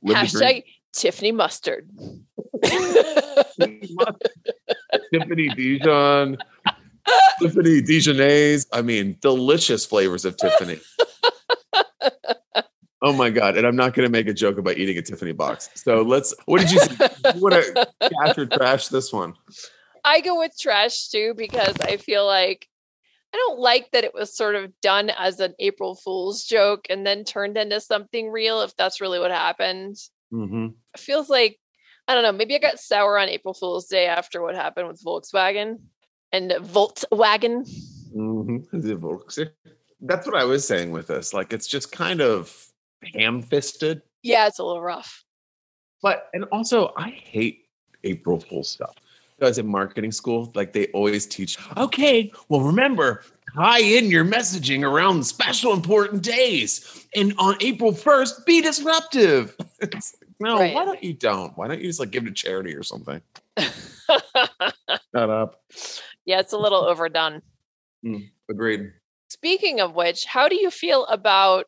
Hashtag 0.06 0.64
Tiffany 0.94 1.34
Mustard. 1.34 1.90
Tiffany 5.12 5.50
Dijon. 5.56 6.38
Tiffany 7.42 7.82
Dijonnaise. 7.82 8.68
I 8.74 8.82
mean, 8.82 9.18
delicious 9.22 9.86
flavors 9.86 10.26
of 10.26 10.38
Tiffany. 10.38 10.80
Oh 13.02 13.14
my 13.14 13.30
God. 13.30 13.56
And 13.56 13.66
I'm 13.66 13.76
not 13.76 13.94
going 13.94 14.06
to 14.06 14.12
make 14.12 14.28
a 14.28 14.34
joke 14.34 14.58
about 14.58 14.78
eating 14.78 14.98
a 14.98 15.02
Tiffany 15.02 15.32
box. 15.32 15.70
So 15.76 16.02
let's, 16.02 16.34
what 16.46 16.60
did 16.60 16.72
you, 16.72 16.82
you 17.34 17.42
want 17.42 17.56
to 17.56 17.88
cash 18.02 18.38
or 18.38 18.46
trash 18.46 18.90
this 18.90 19.14
one? 19.14 19.36
I 20.04 20.22
go 20.22 20.38
with 20.38 20.52
trash 20.60 21.08
too 21.08 21.34
because 21.36 21.76
I 21.82 21.98
feel 21.98 22.26
like 22.26 22.68
I 23.34 23.38
don't 23.38 23.60
like 23.60 23.92
that 23.92 24.04
it 24.04 24.14
was 24.14 24.36
sort 24.36 24.56
of 24.56 24.74
done 24.82 25.12
as 25.18 25.40
an 25.40 25.54
April 25.60 25.96
Fool's 25.96 26.44
joke 26.44 26.88
and 26.90 27.06
then 27.06 27.24
turned 27.24 27.58
into 27.58 27.80
something 27.80 28.32
real 28.32 28.62
if 28.62 28.76
that's 28.76 29.00
really 29.00 29.20
what 29.20 29.32
happened. 29.32 29.96
Mm-hmm. 30.34 30.68
It 30.94 31.00
feels 31.00 31.30
like 31.30 31.58
I 32.08 32.16
don't 32.16 32.24
know, 32.24 32.32
maybe 32.32 32.56
I 32.56 32.60
got 32.60 32.80
sour 32.80 33.20
on 33.20 33.30
April 33.30 33.54
Fool's 33.54 33.86
Day 33.86 34.08
after 34.08 34.42
what 34.42 34.56
happened 34.56 34.88
with 34.88 35.04
Volkswagen 35.06 35.78
and 36.32 36.52
Voltswagen. 36.52 37.68
Mm-hmm. 38.16 39.44
That's 40.02 40.26
what 40.26 40.36
I 40.36 40.44
was 40.46 40.66
saying 40.68 40.92
with 40.92 41.08
this. 41.08 41.34
Like, 41.34 41.54
it's 41.54 41.68
just 41.68 41.92
kind 41.92 42.22
of 42.22 42.56
ham 43.14 43.42
fisted. 43.42 44.02
Yeah, 44.24 44.48
it's 44.48 44.60
a 44.60 44.64
little 44.64 44.82
rough. 44.82 45.24
But, 46.02 46.30
and 46.34 46.46
also, 46.46 46.94
I 46.98 47.10
hate 47.10 47.66
April 48.04 48.40
Fool 48.40 48.64
stuff. 48.64 48.96
Guys 49.40 49.58
in 49.58 49.68
marketing 49.68 50.12
school, 50.12 50.52
like 50.56 50.74
they 50.74 50.88
always 50.88 51.26
teach, 51.26 51.58
okay, 51.78 52.32
well, 52.50 52.62
remember, 52.62 53.24
tie 53.56 53.80
in 53.80 54.10
your 54.12 54.26
messaging 54.26 54.84
around 54.84 55.24
special 55.26 55.74
important 55.74 56.22
days. 56.24 57.06
And 57.16 57.34
on 57.38 57.56
April 57.62 57.92
1st, 57.94 58.46
be 58.46 58.62
disruptive. 58.62 59.56
It's 59.82 60.16
no, 60.42 60.58
Right. 60.60 60.74
why 60.74 60.86
don't 60.86 61.04
you 61.04 61.14
don't? 61.14 61.58
Why 61.58 61.68
don't 61.68 61.80
you 61.80 61.88
just 61.88 62.00
like 62.00 62.12
give 62.12 62.24
it 62.26 62.30
to 62.30 62.34
charity 62.34 62.74
or 62.76 62.84
something? 62.84 63.22
Shut 63.60 65.30
up. 65.30 65.62
Yeah, 66.30 66.40
it's 66.40 66.54
a 66.54 66.60
little 66.60 66.86
overdone. 66.86 67.42
Hmm, 68.04 68.18
agreed. 68.52 68.92
Speaking 69.30 69.80
of 69.80 69.96
which, 69.96 70.26
how 70.26 70.48
do 70.48 70.56
you 70.56 70.70
feel 70.70 71.08
about 71.08 71.66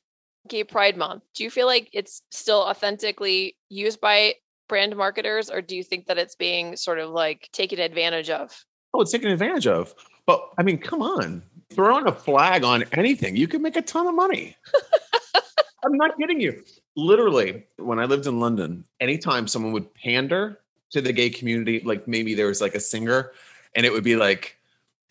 Gay 0.48 0.64
Pride 0.64 0.96
Month? 0.96 1.24
Do 1.34 1.44
you 1.44 1.50
feel 1.50 1.66
like 1.66 1.90
it's 1.94 2.22
still 2.30 2.60
authentically 2.60 3.56
used 3.70 4.00
by 4.00 4.36
brand 4.70 4.96
marketers, 4.96 5.50
or 5.50 5.64
do 5.64 5.76
you 5.76 5.84
think 5.84 6.06
that 6.06 6.20
it's 6.20 6.36
being 6.36 6.76
sort 6.76 7.00
of 7.00 7.10
like 7.10 7.50
taken 7.52 7.80
advantage 7.80 8.30
of? 8.30 8.64
Oh, 8.94 9.02
it's 9.02 9.12
taken 9.12 9.32
advantage 9.32 9.66
of. 9.66 9.96
But 10.28 10.48
I 10.60 10.62
mean, 10.62 10.78
come 10.78 11.02
on. 11.02 11.42
Throwing 11.72 12.06
a 12.06 12.12
flag 12.12 12.64
on 12.64 12.84
anything, 12.92 13.36
you 13.36 13.48
can 13.48 13.64
make 13.64 13.78
a 13.78 13.82
ton 13.82 14.06
of 14.06 14.14
money. 14.14 14.56
I'm 15.84 15.94
not 15.94 16.20
kidding 16.20 16.40
you. 16.40 16.64
Literally, 16.96 17.64
when 17.78 17.98
I 17.98 18.06
lived 18.06 18.28
in 18.28 18.40
London, 18.40 18.86
anytime 19.00 19.48
someone 19.48 19.72
would 19.72 19.92
pander 19.96 20.60
to 20.92 21.02
the 21.02 21.14
gay 21.14 21.32
community, 21.32 21.82
like 21.84 22.08
maybe 22.08 22.36
there 22.36 22.48
was 22.48 22.62
like 22.62 22.76
a 22.76 22.80
singer, 22.80 23.32
and 23.76 23.86
it 23.86 23.92
would 23.92 24.04
be 24.04 24.16
like 24.16 24.58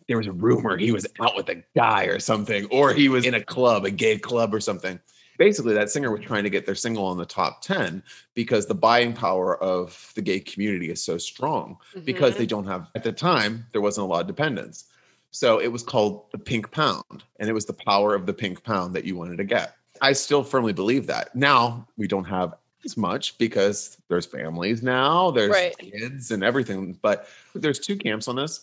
there 0.08 0.16
was 0.16 0.26
a 0.26 0.32
rumor 0.32 0.76
he 0.76 0.92
was 0.92 1.06
out 1.20 1.36
with 1.36 1.48
a 1.48 1.62
guy 1.76 2.04
or 2.04 2.18
something, 2.18 2.66
or 2.66 2.92
he 2.92 3.08
was 3.08 3.24
in 3.26 3.34
a 3.34 3.42
club, 3.44 3.84
a 3.84 3.90
gay 3.90 4.18
club 4.18 4.52
or 4.54 4.60
something. 4.60 4.98
Basically, 5.38 5.72
that 5.72 5.88
singer 5.88 6.10
was 6.10 6.20
trying 6.20 6.42
to 6.44 6.50
get 6.50 6.66
their 6.66 6.74
single 6.74 7.04
on 7.06 7.16
the 7.16 7.24
top 7.24 7.62
10 7.62 8.02
because 8.34 8.66
the 8.66 8.74
buying 8.74 9.14
power 9.14 9.56
of 9.62 10.12
the 10.14 10.20
gay 10.20 10.40
community 10.40 10.90
is 10.90 11.02
so 11.02 11.16
strong 11.16 11.78
because 12.04 12.34
Mhm. 12.34 12.38
they 12.38 12.46
don't 12.46 12.66
have 12.66 12.88
at 12.94 13.04
the 13.04 13.12
time 13.12 13.64
there 13.72 13.80
wasn't 13.80 14.04
a 14.04 14.08
lot 14.08 14.20
of 14.22 14.26
dependence 14.26 14.84
so 15.30 15.58
it 15.60 15.68
was 15.68 15.82
called 15.84 16.24
the 16.32 16.38
pink 16.38 16.70
pound 16.72 17.22
and 17.38 17.48
it 17.48 17.52
was 17.52 17.64
the 17.64 17.72
power 17.72 18.14
of 18.16 18.26
the 18.26 18.34
pink 18.34 18.62
pound 18.64 18.92
that 18.94 19.04
you 19.04 19.16
wanted 19.16 19.38
to 19.38 19.44
get 19.44 19.76
i 20.02 20.12
still 20.12 20.42
firmly 20.42 20.72
believe 20.74 21.06
that 21.06 21.34
now 21.36 21.86
we 21.96 22.06
don't 22.08 22.24
have 22.24 22.54
as 22.84 22.96
much 22.96 23.36
because 23.38 23.98
there's 24.08 24.26
families 24.26 24.82
now 24.82 25.30
there's 25.30 25.50
Right. 25.50 25.76
kids 25.78 26.30
and 26.30 26.42
everything 26.42 26.98
but 27.02 27.28
there's 27.54 27.78
two 27.78 27.96
camps 27.96 28.28
on 28.28 28.36
this. 28.36 28.60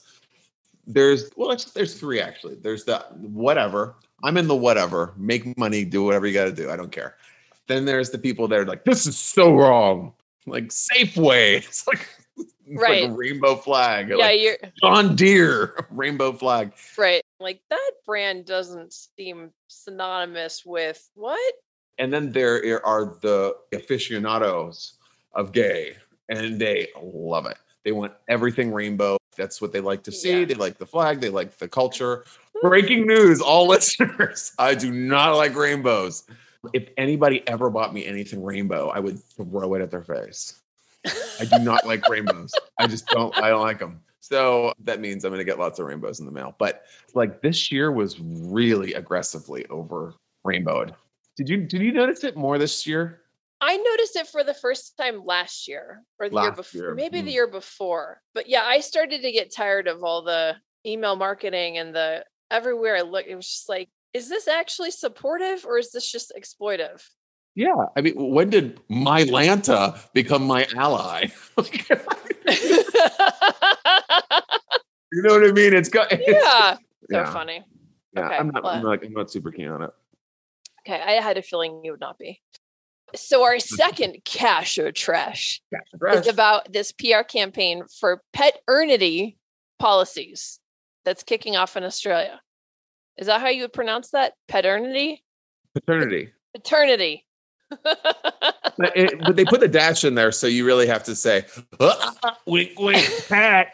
There's 0.86 1.30
well 1.36 1.52
actually, 1.52 1.74
there's 1.76 2.00
three 2.00 2.22
actually. 2.22 2.56
There's 2.56 2.86
the 2.86 3.00
whatever. 3.20 3.96
I'm 4.24 4.38
in 4.38 4.48
the 4.48 4.56
whatever. 4.56 5.14
Make 5.18 5.58
money 5.58 5.84
do 5.84 6.04
whatever 6.04 6.26
you 6.26 6.34
got 6.34 6.46
to 6.46 6.52
do. 6.54 6.72
I 6.72 6.78
don't 6.78 6.92
care. 6.92 7.18
Then 7.68 7.84
there's 7.84 8.10
the 8.10 8.18
people 8.18 8.48
that 8.48 8.58
are 8.60 8.66
like 8.66 8.86
this 8.86 9.06
is 9.06 9.18
so 9.18 9.54
wrong. 9.54 10.14
Like 10.46 10.70
safeway. 10.70 11.58
It's 11.68 11.86
like 11.88 12.08
it's 12.38 12.82
Right. 12.82 13.04
like 13.04 13.12
a 13.12 13.14
rainbow 13.14 13.56
flag. 13.58 14.10
Yeah, 14.10 14.16
like 14.16 14.40
you're 14.42 14.58
john 14.82 15.16
deere 15.16 15.76
rainbow 15.92 16.32
flag. 16.32 16.72
Right. 16.98 17.22
Like 17.42 17.60
that 17.70 17.92
brand 18.06 18.46
doesn't 18.46 18.94
seem 18.94 19.52
synonymous 19.68 20.66
with 20.66 21.10
what? 21.16 21.54
And 22.00 22.14
then 22.14 22.32
there 22.32 22.86
are 22.86 23.18
the 23.22 23.56
aficionados 23.74 24.94
of 25.34 25.52
gay 25.52 25.96
and 26.30 26.60
they 26.60 26.88
love 27.02 27.46
it. 27.46 27.58
They 27.84 27.92
want 27.92 28.14
everything 28.28 28.74
rainbow. 28.74 29.18
That's 29.38 29.62
what 29.62 29.72
they 29.72 29.80
like 29.80 30.04
to 30.04 30.12
see. 30.12 30.40
Yeah. 30.40 30.46
they 30.46 30.56
like 30.56 30.78
the 30.78 30.86
flag. 30.86 31.22
They 31.22 31.30
like 31.30 31.58
the 31.58 31.68
culture. 31.68 32.26
Breaking 32.62 33.06
news 33.06 33.40
all 33.40 33.68
listeners. 33.70 34.52
I 34.58 34.76
do 34.76 34.92
not 34.92 35.36
like 35.36 35.56
rainbows. 35.56 36.24
If 36.74 36.90
anybody 36.98 37.48
ever 37.48 37.70
bought 37.70 37.94
me 37.94 38.06
anything 38.06 38.44
rainbow 38.44 38.90
i 38.90 39.00
would 39.00 39.24
throw 39.24 39.76
it 39.76 39.82
at 39.82 39.92
their 39.92 40.04
face. 40.04 40.60
I 41.40 41.46
do 41.46 41.60
not 41.60 41.86
like 41.86 42.08
rainbows. 42.10 42.52
I 42.80 42.88
just 42.88 43.08
don't 43.08 43.36
i 43.38 43.50
don't 43.50 43.62
like 43.62 43.80
them 43.80 44.02
so 44.20 44.74
that 44.84 45.00
means 45.00 45.24
i'm 45.24 45.32
going 45.32 45.40
to 45.40 45.46
get 45.46 45.60
lots 45.60 45.80
of 45.80 45.86
rainbows 45.86 46.20
in 46.20 46.26
the 46.26 46.32
mail. 46.32 46.56
But 46.58 46.84
like 47.14 47.42
this 47.42 47.72
year 47.72 47.92
was 47.92 48.20
really 48.20 48.94
aggressively 48.94 49.66
over 49.68 50.16
rainbowed 50.44 50.96
did 51.38 51.48
you 51.48 51.58
did 51.58 51.82
you 51.82 51.94
notice 51.94 52.24
it 52.24 52.36
more 52.36 52.58
this 52.58 52.86
year 52.86 53.22
I 53.60 53.78
noticed 53.78 54.16
it 54.16 54.28
for 54.28 54.44
the 54.44 54.54
first 54.54 54.98
time 54.98 55.26
last 55.26 55.68
year 55.68 56.04
or 56.20 56.30
the 56.30 56.40
year 56.40 56.52
before, 56.52 56.82
year, 56.82 56.94
maybe 56.94 57.22
the 57.22 57.32
mm. 57.32 57.34
year 57.34 57.48
before. 57.48 58.22
But 58.36 58.48
yeah, 58.48 58.62
I 58.64 58.82
started 58.82 59.24
to 59.24 59.32
get 59.32 59.52
tired 59.52 59.88
of 59.88 60.04
all 60.04 60.22
the 60.22 60.58
email 60.86 61.16
marketing 61.16 61.80
and 61.80 61.94
the 61.94 62.24
everywhere 62.52 62.96
I 62.96 63.02
look, 63.02 63.26
it 63.28 63.36
was 63.36 63.48
just 63.48 63.68
like, 63.70 63.90
is 64.14 64.30
this 64.30 64.48
actually 64.48 64.92
supportive 64.92 65.66
or 65.66 65.78
is 65.78 65.92
this 65.92 66.10
just 66.12 66.32
exploitive? 66.38 67.04
Yeah, 67.56 67.86
I 67.96 68.02
mean, 68.02 68.14
when 68.16 68.52
did 68.52 68.80
Mylanta 68.88 70.00
become 70.14 70.46
my 70.46 70.68
ally? 70.76 71.26
you 71.58 71.64
know 75.24 75.34
what 75.34 75.44
I 75.44 75.52
mean? 75.52 75.74
It's 75.74 75.90
got 75.90 76.12
it's- 76.12 76.28
yeah. 76.28 76.78
So 77.10 77.16
yeah, 77.16 77.32
funny. 77.32 77.64
yeah. 78.14 78.26
Okay, 78.26 78.36
I'm 78.36 78.50
not. 78.50 78.66
I'm 78.66 78.84
like, 78.84 79.06
I'm 79.06 79.14
not 79.14 79.32
super 79.32 79.50
keen 79.50 79.70
on 79.70 79.82
it. 79.82 79.92
Okay. 80.88 81.02
I 81.02 81.22
had 81.22 81.38
a 81.38 81.42
feeling 81.42 81.82
you 81.84 81.92
would 81.92 82.00
not 82.00 82.18
be. 82.18 82.42
So 83.16 83.44
our 83.44 83.60
second 83.60 84.18
cash 84.26 84.78
or 84.78 84.92
trash 84.92 85.62
is 86.12 86.28
about 86.28 86.72
this 86.72 86.92
PR 86.92 87.24
campaign 87.28 87.84
for 88.00 88.22
pet 88.34 88.60
paternity 88.68 89.38
policies 89.80 90.60
that's 91.06 91.24
kicking 91.24 91.56
off 91.56 91.78
in 91.78 91.84
Australia. 91.84 92.42
Is 93.18 93.28
that 93.28 93.42
how 93.42 93.48
you 93.48 93.64
would 93.64 93.74
pronounce 93.74 94.12
that? 94.12 94.34
Paternity? 94.48 95.24
paternity. 95.74 96.32
Paternity. 96.54 97.26
But, 97.70 98.96
it, 98.96 99.20
but 99.20 99.36
they 99.36 99.46
put 99.46 99.60
the 99.60 99.68
dash 99.68 100.04
in 100.04 100.16
there, 100.16 100.32
so 100.32 100.48
you 100.48 100.66
really 100.66 100.88
have 100.88 101.04
to 101.06 101.16
say, 101.16 101.46
"Wink, 102.46 102.80
wink, 102.80 103.10
pat." 103.30 103.68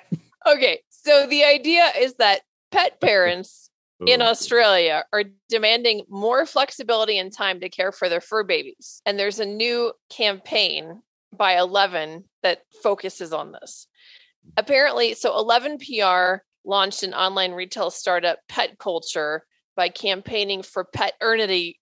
okay. 0.47 0.79
So 0.89 1.27
the 1.27 1.43
idea 1.43 1.91
is 1.99 2.15
that 2.15 2.41
pet 2.71 2.99
parents 3.01 3.62
in 4.07 4.19
mm-hmm. 4.19 4.29
Australia 4.29 5.03
are 5.13 5.23
demanding 5.49 6.05
more 6.09 6.45
flexibility 6.45 7.17
and 7.17 7.31
time 7.31 7.59
to 7.59 7.69
care 7.69 7.91
for 7.91 8.09
their 8.09 8.21
fur 8.21 8.43
babies. 8.43 9.01
And 9.05 9.17
there's 9.17 9.39
a 9.39 9.45
new 9.45 9.93
campaign 10.09 11.01
by 11.31 11.57
11 11.57 12.25
that 12.43 12.61
focuses 12.81 13.33
on 13.33 13.51
this. 13.51 13.87
Apparently, 14.57 15.13
so 15.13 15.37
11 15.37 15.77
PR 15.79 16.43
launched 16.65 17.03
an 17.03 17.13
online 17.13 17.53
retail 17.53 17.89
startup, 17.89 18.39
Pet 18.47 18.77
Culture, 18.77 19.45
by 19.75 19.89
campaigning 19.89 20.61
for 20.61 20.83
paternity 20.83 21.79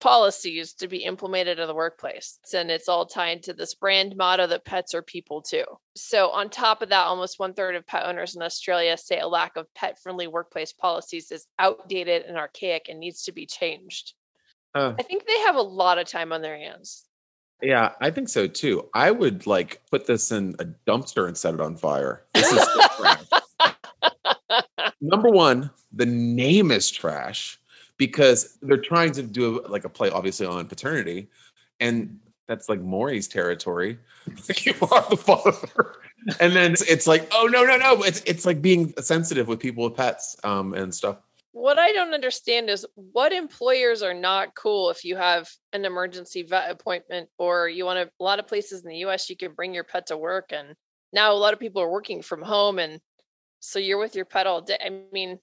policies 0.00 0.72
to 0.74 0.88
be 0.88 0.98
implemented 0.98 1.58
in 1.58 1.66
the 1.66 1.74
workplace. 1.74 2.38
And 2.54 2.70
it's 2.70 2.88
all 2.88 3.06
tied 3.06 3.42
to 3.44 3.52
this 3.52 3.74
brand 3.74 4.16
motto 4.16 4.46
that 4.46 4.64
pets 4.64 4.94
are 4.94 5.02
people 5.02 5.42
too. 5.42 5.64
So, 5.96 6.30
on 6.30 6.50
top 6.50 6.82
of 6.82 6.88
that, 6.90 7.06
almost 7.06 7.38
one 7.38 7.54
third 7.54 7.74
of 7.74 7.86
pet 7.86 8.06
owners 8.06 8.36
in 8.36 8.42
Australia 8.42 8.96
say 8.96 9.18
a 9.20 9.28
lack 9.28 9.56
of 9.56 9.72
pet 9.74 9.98
friendly 10.00 10.26
workplace 10.26 10.72
policies 10.72 11.30
is 11.32 11.46
outdated 11.58 12.22
and 12.22 12.36
archaic 12.36 12.88
and 12.88 13.00
needs 13.00 13.24
to 13.24 13.32
be 13.32 13.46
changed. 13.46 14.14
Uh, 14.74 14.94
I 14.98 15.02
think 15.02 15.26
they 15.26 15.38
have 15.40 15.56
a 15.56 15.62
lot 15.62 15.98
of 15.98 16.06
time 16.06 16.32
on 16.32 16.42
their 16.42 16.56
hands. 16.56 17.04
yeah, 17.62 17.92
I 18.00 18.10
think 18.10 18.28
so 18.28 18.46
too. 18.46 18.88
I 18.94 19.10
would 19.10 19.46
like 19.46 19.82
put 19.90 20.06
this 20.06 20.30
in 20.30 20.54
a 20.58 20.64
dumpster 20.88 21.26
and 21.26 21.36
set 21.36 21.54
it 21.54 21.60
on 21.60 21.76
fire. 21.76 22.24
This 22.34 22.52
is 22.52 22.68
trash. 22.96 23.24
number 25.00 25.30
one, 25.30 25.70
the 25.92 26.06
name 26.06 26.70
is 26.70 26.90
trash 26.90 27.57
because 27.98 28.56
they're 28.62 28.78
trying 28.78 29.12
to 29.12 29.22
do 29.22 29.60
like 29.68 29.84
a 29.84 29.88
play, 29.88 30.08
obviously 30.10 30.46
on 30.46 30.66
paternity, 30.66 31.28
and 31.80 32.18
that's 32.46 32.68
like 32.68 32.80
Maury's 32.80 33.28
territory. 33.28 33.98
you 34.62 34.74
are 34.90 35.04
the 35.10 35.16
father, 35.16 35.96
and 36.40 36.54
then 36.54 36.72
it's, 36.72 36.82
it's 36.82 37.06
like, 37.06 37.28
oh 37.32 37.48
no, 37.50 37.64
no, 37.64 37.76
no! 37.76 38.02
It's 38.02 38.22
it's 38.22 38.46
like 38.46 38.62
being 38.62 38.94
sensitive 39.00 39.48
with 39.48 39.60
people 39.60 39.84
with 39.84 39.96
pets 39.96 40.36
um, 40.44 40.74
and 40.74 40.94
stuff. 40.94 41.18
What 41.52 41.78
I 41.78 41.92
don't 41.92 42.14
understand 42.14 42.70
is 42.70 42.86
what 42.94 43.32
employers 43.32 44.02
are 44.02 44.14
not 44.14 44.54
cool 44.54 44.90
if 44.90 45.04
you 45.04 45.16
have 45.16 45.50
an 45.72 45.84
emergency 45.84 46.42
vet 46.42 46.70
appointment 46.70 47.28
or 47.36 47.68
you 47.68 47.84
want 47.84 47.98
to. 47.98 48.12
A 48.20 48.24
lot 48.24 48.38
of 48.38 48.46
places 48.46 48.82
in 48.82 48.88
the 48.88 48.98
US, 49.08 49.28
you 49.28 49.36
can 49.36 49.52
bring 49.52 49.74
your 49.74 49.84
pet 49.84 50.06
to 50.06 50.16
work, 50.16 50.52
and 50.52 50.74
now 51.12 51.32
a 51.32 51.34
lot 51.34 51.52
of 51.52 51.58
people 51.58 51.82
are 51.82 51.90
working 51.90 52.22
from 52.22 52.42
home, 52.42 52.78
and 52.78 53.00
so 53.60 53.78
you're 53.78 53.98
with 53.98 54.14
your 54.14 54.24
pet 54.24 54.46
all 54.46 54.60
day. 54.60 54.78
I 54.80 54.90
mean, 55.12 55.38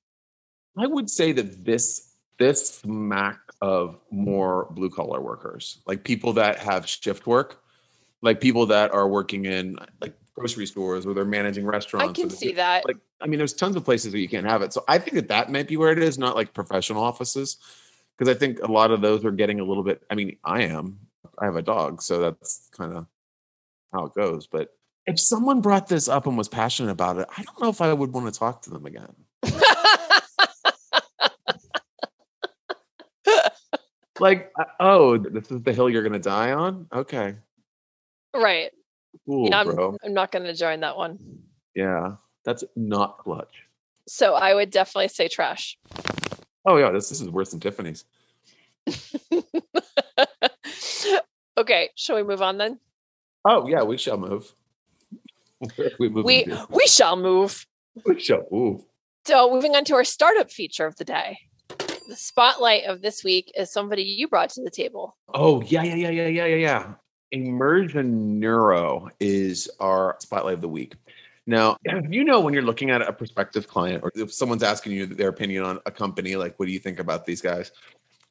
I 0.78 0.88
would 0.88 1.10
say 1.10 1.32
that 1.34 1.66
this 1.66 2.15
this 2.38 2.80
smack 2.80 3.40
of 3.62 4.00
more 4.12 4.68
blue 4.72 4.90
collar 4.90 5.22
workers, 5.22 5.80
like 5.86 6.04
people 6.04 6.34
that 6.34 6.60
have 6.60 6.88
shift 6.88 7.26
work, 7.28 7.64
like 8.22 8.42
people 8.42 8.66
that 8.68 8.92
are 8.92 9.08
working 9.08 9.46
in 9.46 9.78
like 10.02 10.14
grocery 10.36 10.66
stores 10.66 11.06
or 11.06 11.14
they're 11.14 11.26
managing 11.26 11.66
restaurants. 11.66 12.20
I 12.20 12.22
can 12.22 12.30
see 12.30 12.54
that. 12.54 12.86
Like, 12.86 12.98
I 13.22 13.28
mean, 13.28 13.38
there's 13.38 13.54
tons 13.54 13.76
of 13.76 13.86
places 13.86 14.14
where 14.14 14.22
you 14.22 14.28
can't 14.28 14.46
have 14.46 14.62
it. 14.62 14.74
So 14.74 14.84
I 14.88 14.98
think 14.98 15.16
that 15.16 15.30
that 15.30 15.52
might 15.52 15.68
be 15.68 15.78
where 15.78 15.92
it 15.92 16.00
is, 16.00 16.18
not 16.18 16.36
like 16.36 16.54
professional 16.54 17.02
offices, 17.04 17.58
because 18.18 18.34
I 18.34 18.38
think 18.38 18.60
a 18.62 18.72
lot 18.72 18.92
of 18.92 19.02
those 19.02 19.24
are 19.24 19.32
getting 19.32 19.60
a 19.60 19.64
little 19.64 19.84
bit. 19.84 20.04
I 20.10 20.16
mean, 20.16 20.38
I 20.44 20.64
am. 20.64 21.00
I 21.40 21.46
have 21.46 21.56
a 21.56 21.62
dog, 21.62 22.02
so 22.02 22.20
that's 22.20 22.70
kind 22.72 22.94
of 22.94 23.06
how 23.94 24.06
it 24.06 24.14
goes. 24.14 24.48
But 24.48 24.70
if 25.06 25.20
someone 25.20 25.62
brought 25.62 25.88
this 25.88 26.08
up 26.08 26.28
and 26.28 26.38
was 26.38 26.48
passionate 26.48 26.92
about 26.92 27.18
it, 27.18 27.28
I 27.38 27.44
don't 27.44 27.62
know 27.62 27.70
if 27.70 27.82
I 27.82 27.94
would 27.94 28.14
want 28.14 28.32
to 28.32 28.38
talk 28.38 28.62
to 28.64 28.70
them 28.70 28.86
again. 28.86 29.14
Like, 34.20 34.52
uh, 34.58 34.64
oh, 34.80 35.18
this 35.18 35.52
is 35.52 35.62
the 35.62 35.74
hill 35.74 35.90
you're 35.90 36.04
gonna 36.04 36.20
die 36.20 36.54
on. 36.54 36.88
Okay, 36.94 37.36
right. 38.34 38.72
cool, 39.26 39.50
Yeah, 39.50 39.60
I'm, 39.60 39.68
bro. 39.68 39.98
I'm 40.04 40.14
not 40.14 40.32
going 40.32 40.46
to 40.46 40.54
join 40.54 40.82
that 40.82 40.98
one. 40.98 41.20
Yeah, 41.76 42.16
That's 42.44 42.64
not 42.76 43.18
clutch. 43.18 43.64
So 44.08 44.36
I 44.36 44.54
would 44.54 44.70
definitely 44.70 45.08
say 45.10 45.28
trash. 45.28 45.78
Oh 46.66 46.78
yeah, 46.78 46.92
this, 46.92 47.10
this 47.10 47.22
is 47.22 47.30
worse 47.30 47.52
than 47.52 47.60
Tiffany's. 47.60 48.06
okay, 51.58 51.90
shall 51.96 52.16
we 52.16 52.24
move 52.24 52.42
on 52.42 52.58
then? 52.58 52.80
Oh 53.44 53.68
yeah, 53.68 53.84
we 53.84 53.98
shall 53.98 54.18
move. 54.18 54.52
We 56.00 56.10
We 56.10 56.46
we 56.70 56.86
shall 56.86 57.16
move. 57.16 57.66
We 58.06 58.20
shall 58.20 58.46
move. 58.52 58.82
So 59.26 59.52
moving 59.52 59.76
on 59.76 59.86
to 59.86 59.96
our 59.96 60.04
startup 60.04 60.52
feature 60.52 60.86
of 60.86 60.98
the 60.98 61.06
day. 61.06 61.40
The 62.08 62.16
spotlight 62.16 62.86
of 62.86 63.02
this 63.02 63.24
week 63.24 63.52
is 63.56 63.72
somebody 63.72 64.04
you 64.04 64.28
brought 64.28 64.50
to 64.52 64.64
the 64.64 64.70
table. 64.70 65.18
Oh 65.34 65.62
yeah, 65.62 65.84
yeah, 65.84 65.96
yeah, 65.96 66.10
yeah, 66.10 66.28
yeah, 66.28 66.46
yeah, 66.46 66.56
yeah. 66.56 66.94
Immersion 67.32 68.40
Neuro 68.40 69.10
is 69.20 69.70
our 69.80 70.16
spotlight 70.20 70.56
of 70.56 70.62
the 70.62 70.70
week. 70.70 70.94
Now, 71.48 71.78
you 72.10 72.24
know 72.24 72.40
when 72.40 72.54
you're 72.54 72.64
looking 72.64 72.92
at 72.92 73.02
a 73.02 73.14
prospective 73.14 73.68
client, 73.68 74.04
or 74.04 74.12
if 74.16 74.34
someone's 74.34 74.64
asking 74.64 74.94
you 74.94 75.06
their 75.06 75.30
opinion 75.30 75.64
on 75.64 75.80
a 75.86 75.92
company, 75.92 76.36
like, 76.36 76.58
what 76.60 76.66
do 76.66 76.72
you 76.72 76.80
think 76.80 77.00
about 77.00 77.26
these 77.26 77.42
guys? 77.42 77.72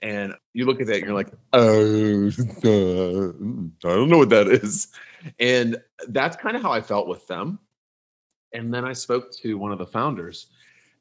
And 0.02 0.34
you 0.52 0.66
look 0.66 0.80
at 0.80 0.86
that, 0.88 0.96
and 0.96 1.06
you're 1.06 1.14
like, 1.14 1.32
oh, 1.52 2.26
uh, 2.26 3.88
I 3.88 3.96
don't 3.96 4.08
know 4.08 4.18
what 4.18 4.30
that 4.30 4.48
is. 4.48 4.88
And 5.40 5.78
that's 6.08 6.36
kind 6.36 6.56
of 6.56 6.62
how 6.62 6.72
I 6.72 6.80
felt 6.80 7.08
with 7.08 7.26
them. 7.26 7.58
And 8.52 8.72
then 8.72 8.84
I 8.84 8.92
spoke 8.92 9.32
to 9.38 9.58
one 9.58 9.72
of 9.72 9.78
the 9.78 9.86
founders, 9.86 10.48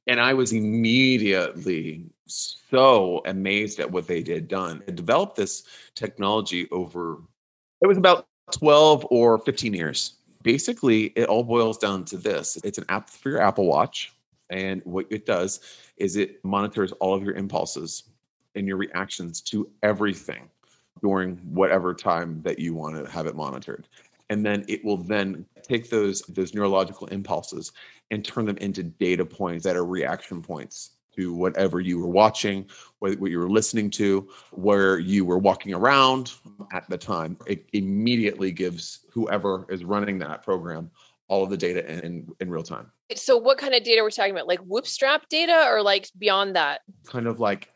and 0.07 0.19
I 0.19 0.33
was 0.33 0.53
immediately 0.53 2.05
so 2.27 3.21
amazed 3.25 3.79
at 3.79 3.89
what 3.89 4.07
they 4.07 4.23
did 4.23 4.47
done. 4.47 4.81
They 4.85 4.93
developed 4.93 5.35
this 5.35 5.63
technology 5.95 6.67
over 6.71 7.19
it 7.83 7.87
was 7.87 7.97
about 7.97 8.27
12 8.51 9.05
or 9.09 9.37
15 9.39 9.73
years. 9.73 10.13
Basically, 10.41 11.05
it 11.17 11.27
all 11.27 11.43
boils 11.43 11.77
down 11.77 12.05
to 12.05 12.17
this. 12.17 12.57
It's 12.63 12.77
an 12.77 12.85
app 12.87 13.09
for 13.09 13.29
your 13.29 13.41
Apple 13.41 13.65
Watch. 13.65 14.13
And 14.49 14.81
what 14.85 15.05
it 15.09 15.25
does 15.25 15.59
is 15.97 16.15
it 16.15 16.43
monitors 16.45 16.93
all 16.93 17.13
of 17.13 17.23
your 17.23 17.33
impulses 17.33 18.03
and 18.55 18.65
your 18.65 18.77
reactions 18.77 19.41
to 19.41 19.69
everything 19.83 20.49
during 21.01 21.35
whatever 21.37 21.93
time 21.93 22.41
that 22.43 22.57
you 22.57 22.73
want 22.73 22.95
to 22.95 23.11
have 23.11 23.25
it 23.25 23.35
monitored. 23.35 23.87
And 24.29 24.45
then 24.45 24.63
it 24.69 24.83
will 24.85 24.97
then 24.97 25.45
take 25.61 25.89
those 25.89 26.21
those 26.21 26.53
neurological 26.53 27.07
impulses 27.07 27.73
and 28.11 28.23
turn 28.23 28.45
them 28.45 28.57
into 28.57 28.83
data 28.83 29.25
points 29.25 29.65
that 29.65 29.75
are 29.75 29.85
reaction 29.85 30.41
points 30.41 30.91
to 31.15 31.33
whatever 31.33 31.79
you 31.79 31.99
were 31.99 32.07
watching, 32.07 32.69
what, 32.99 33.19
what 33.19 33.31
you 33.31 33.39
were 33.39 33.49
listening 33.49 33.89
to, 33.91 34.29
where 34.51 34.99
you 34.99 35.25
were 35.25 35.37
walking 35.37 35.73
around 35.73 36.33
at 36.71 36.89
the 36.89 36.97
time. 36.97 37.37
It 37.45 37.65
immediately 37.73 38.51
gives 38.51 39.05
whoever 39.11 39.65
is 39.69 39.83
running 39.83 40.19
that 40.19 40.43
program 40.43 40.89
all 41.27 41.43
of 41.43 41.49
the 41.49 41.57
data 41.57 41.89
in, 41.91 41.99
in, 41.99 42.27
in 42.41 42.49
real 42.49 42.63
time. 42.63 42.91
So 43.15 43.37
what 43.37 43.57
kind 43.57 43.73
of 43.73 43.83
data 43.83 44.01
we're 44.01 44.11
talking 44.11 44.31
about? 44.31 44.47
Like 44.47 44.59
Whoop 44.59 44.85
strap 44.85 45.29
data 45.29 45.67
or 45.69 45.81
like 45.81 46.09
beyond 46.17 46.55
that? 46.55 46.81
Kind 47.05 47.27
of 47.27 47.39
like 47.39 47.71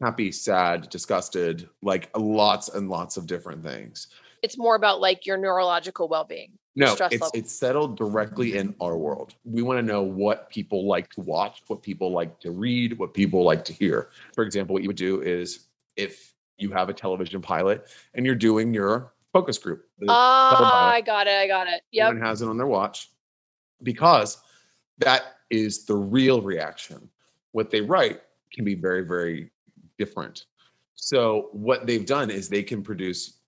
happy, 0.00 0.32
sad, 0.32 0.88
disgusted, 0.90 1.68
like 1.82 2.10
lots 2.16 2.68
and 2.68 2.88
lots 2.88 3.16
of 3.16 3.26
different 3.26 3.62
things. 3.62 4.08
It's 4.42 4.56
more 4.56 4.74
about 4.74 5.00
like 5.00 5.26
your 5.26 5.36
neurological 5.36 6.08
well-being. 6.08 6.52
No, 6.76 6.92
it's 6.92 7.00
level. 7.00 7.30
it's 7.34 7.52
settled 7.52 7.96
directly 7.96 8.56
in 8.56 8.74
our 8.80 8.96
world. 8.96 9.34
We 9.44 9.62
want 9.62 9.78
to 9.78 9.82
know 9.82 10.02
what 10.02 10.48
people 10.50 10.86
like 10.86 11.10
to 11.10 11.20
watch, 11.20 11.62
what 11.66 11.82
people 11.82 12.12
like 12.12 12.38
to 12.40 12.52
read, 12.52 12.96
what 12.96 13.12
people 13.12 13.42
like 13.42 13.64
to 13.66 13.72
hear. 13.72 14.10
For 14.34 14.44
example, 14.44 14.74
what 14.74 14.82
you 14.82 14.88
would 14.88 14.96
do 14.96 15.20
is 15.20 15.66
if 15.96 16.34
you 16.58 16.70
have 16.70 16.88
a 16.88 16.92
television 16.92 17.40
pilot 17.42 17.88
and 18.14 18.24
you're 18.24 18.34
doing 18.34 18.72
your 18.72 19.12
focus 19.32 19.58
group. 19.58 19.84
Ah, 20.08 20.54
telepilot, 20.54 20.94
I 20.94 21.00
got 21.00 21.26
it. 21.26 21.38
I 21.38 21.46
got 21.46 21.66
it. 21.66 21.82
Yep. 21.90 22.08
Everyone 22.08 22.26
has 22.26 22.42
it 22.42 22.48
on 22.48 22.56
their 22.56 22.66
watch 22.66 23.10
because 23.82 24.40
that 24.98 25.22
is 25.50 25.84
the 25.84 25.96
real 25.96 26.40
reaction. 26.40 27.08
What 27.52 27.70
they 27.70 27.80
write 27.80 28.20
can 28.52 28.64
be 28.64 28.74
very, 28.74 29.02
very 29.02 29.50
different. 29.98 30.44
So, 30.94 31.48
what 31.52 31.86
they've 31.86 32.04
done 32.04 32.30
is 32.30 32.48
they 32.48 32.62
can 32.62 32.82
produce 32.82 33.39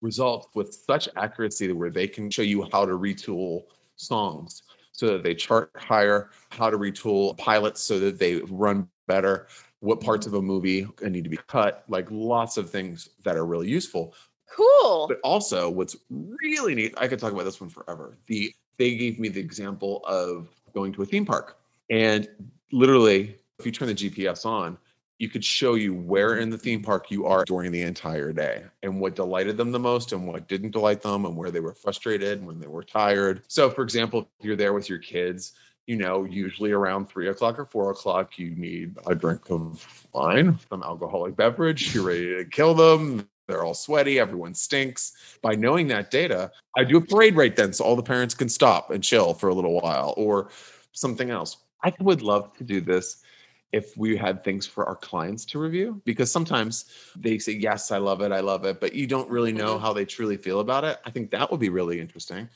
results 0.00 0.48
with 0.54 0.72
such 0.72 1.08
accuracy 1.16 1.72
where 1.72 1.90
they 1.90 2.08
can 2.08 2.30
show 2.30 2.42
you 2.42 2.66
how 2.72 2.84
to 2.84 2.92
retool 2.92 3.64
songs 3.96 4.62
so 4.92 5.06
that 5.08 5.22
they 5.22 5.34
chart 5.34 5.70
higher, 5.76 6.30
how 6.50 6.70
to 6.70 6.78
retool 6.78 7.36
pilots 7.38 7.80
so 7.80 7.98
that 7.98 8.18
they 8.18 8.36
run 8.50 8.88
better, 9.06 9.46
what 9.80 10.00
parts 10.00 10.26
of 10.26 10.34
a 10.34 10.42
movie 10.42 10.86
need 11.02 11.24
to 11.24 11.30
be 11.30 11.38
cut, 11.46 11.84
like 11.88 12.06
lots 12.10 12.56
of 12.56 12.70
things 12.70 13.10
that 13.24 13.36
are 13.36 13.46
really 13.46 13.68
useful. 13.68 14.14
Cool. 14.54 15.06
But 15.08 15.20
also, 15.22 15.70
what's 15.70 15.96
really 16.10 16.74
neat, 16.74 16.94
I 16.98 17.08
could 17.08 17.18
talk 17.18 17.32
about 17.32 17.44
this 17.44 17.60
one 17.60 17.70
forever. 17.70 18.18
The 18.26 18.52
they 18.78 18.96
gave 18.96 19.18
me 19.18 19.28
the 19.28 19.40
example 19.40 20.02
of 20.06 20.48
going 20.74 20.92
to 20.94 21.02
a 21.02 21.06
theme 21.06 21.26
park, 21.26 21.58
and 21.90 22.28
literally, 22.72 23.36
if 23.58 23.66
you 23.66 23.72
turn 23.72 23.88
the 23.88 23.94
GPS 23.94 24.46
on, 24.46 24.78
you 25.20 25.28
could 25.28 25.44
show 25.44 25.74
you 25.74 25.92
where 25.92 26.38
in 26.38 26.48
the 26.48 26.56
theme 26.56 26.82
park 26.82 27.10
you 27.10 27.26
are 27.26 27.44
during 27.44 27.70
the 27.70 27.82
entire 27.82 28.32
day, 28.32 28.64
and 28.82 28.98
what 28.98 29.14
delighted 29.14 29.58
them 29.58 29.70
the 29.70 29.78
most, 29.78 30.12
and 30.12 30.26
what 30.26 30.48
didn't 30.48 30.70
delight 30.70 31.02
them, 31.02 31.26
and 31.26 31.36
where 31.36 31.50
they 31.50 31.60
were 31.60 31.74
frustrated, 31.74 32.38
and 32.38 32.46
when 32.46 32.58
they 32.58 32.66
were 32.66 32.82
tired. 32.82 33.42
So, 33.46 33.68
for 33.68 33.82
example, 33.82 34.30
if 34.40 34.46
you're 34.46 34.56
there 34.56 34.72
with 34.72 34.88
your 34.88 34.98
kids. 34.98 35.52
You 35.86 35.96
know, 35.96 36.22
usually 36.22 36.70
around 36.70 37.08
three 37.08 37.28
o'clock 37.28 37.58
or 37.58 37.64
four 37.64 37.90
o'clock, 37.90 38.38
you 38.38 38.54
need 38.54 38.96
a 39.06 39.14
drink 39.14 39.50
of 39.50 40.06
wine, 40.12 40.56
some 40.68 40.84
alcoholic 40.84 41.34
beverage. 41.34 41.92
You're 41.92 42.04
ready 42.04 42.36
to 42.36 42.44
kill 42.44 42.74
them. 42.74 43.28
They're 43.48 43.64
all 43.64 43.74
sweaty. 43.74 44.20
Everyone 44.20 44.54
stinks. 44.54 45.38
By 45.42 45.56
knowing 45.56 45.88
that 45.88 46.12
data, 46.12 46.52
I 46.76 46.84
do 46.84 46.98
a 46.98 47.00
parade 47.00 47.34
right 47.34 47.56
then 47.56 47.72
so 47.72 47.84
all 47.84 47.96
the 47.96 48.04
parents 48.04 48.34
can 48.34 48.48
stop 48.48 48.92
and 48.92 49.02
chill 49.02 49.34
for 49.34 49.48
a 49.48 49.54
little 49.54 49.80
while 49.80 50.14
or 50.16 50.50
something 50.92 51.28
else. 51.30 51.56
I 51.82 51.92
would 51.98 52.22
love 52.22 52.56
to 52.58 52.62
do 52.62 52.80
this 52.80 53.24
if 53.72 53.96
we 53.96 54.16
had 54.16 54.42
things 54.44 54.66
for 54.66 54.84
our 54.86 54.96
clients 54.96 55.44
to 55.46 55.58
review 55.58 56.02
because 56.04 56.30
sometimes 56.30 56.86
they 57.16 57.38
say, 57.38 57.52
Yes, 57.52 57.90
I 57.90 57.98
love 57.98 58.20
it. 58.22 58.32
I 58.32 58.40
love 58.40 58.64
it. 58.64 58.80
But 58.80 58.94
you 58.94 59.06
don't 59.06 59.30
really 59.30 59.52
know 59.52 59.78
Mhm. 59.78 59.80
how 59.80 59.92
they 59.92 60.04
truly 60.04 60.36
feel 60.36 60.60
about 60.60 60.84
it. 60.84 60.98
I 61.04 61.10
think 61.10 61.30
that 61.30 61.50
would 61.50 61.60
be 61.60 61.68
really 61.70 62.00
interesting. 62.00 62.48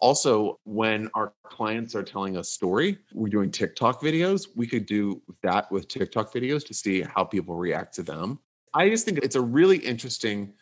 Also, 0.00 0.60
when 0.64 1.08
our 1.14 1.34
clients 1.44 1.94
are 1.94 2.04
telling 2.04 2.36
a 2.36 2.44
story, 2.44 2.98
we're 3.12 3.28
doing 3.28 3.50
TikTok 3.50 4.00
videos. 4.00 4.48
We 4.54 4.66
could 4.66 4.86
do 4.86 5.22
that 5.42 5.70
with 5.72 5.88
TikTok 5.88 6.32
videos 6.32 6.64
to 6.66 6.74
see 6.74 7.02
how 7.02 7.24
people 7.24 7.56
react 7.56 7.94
to 7.96 8.02
them. 8.04 8.38
I 8.74 8.90
just 8.90 9.04
think 9.04 9.18
it's 9.18 9.36
a 9.36 9.40
really 9.40 9.78
interesting 9.78 10.54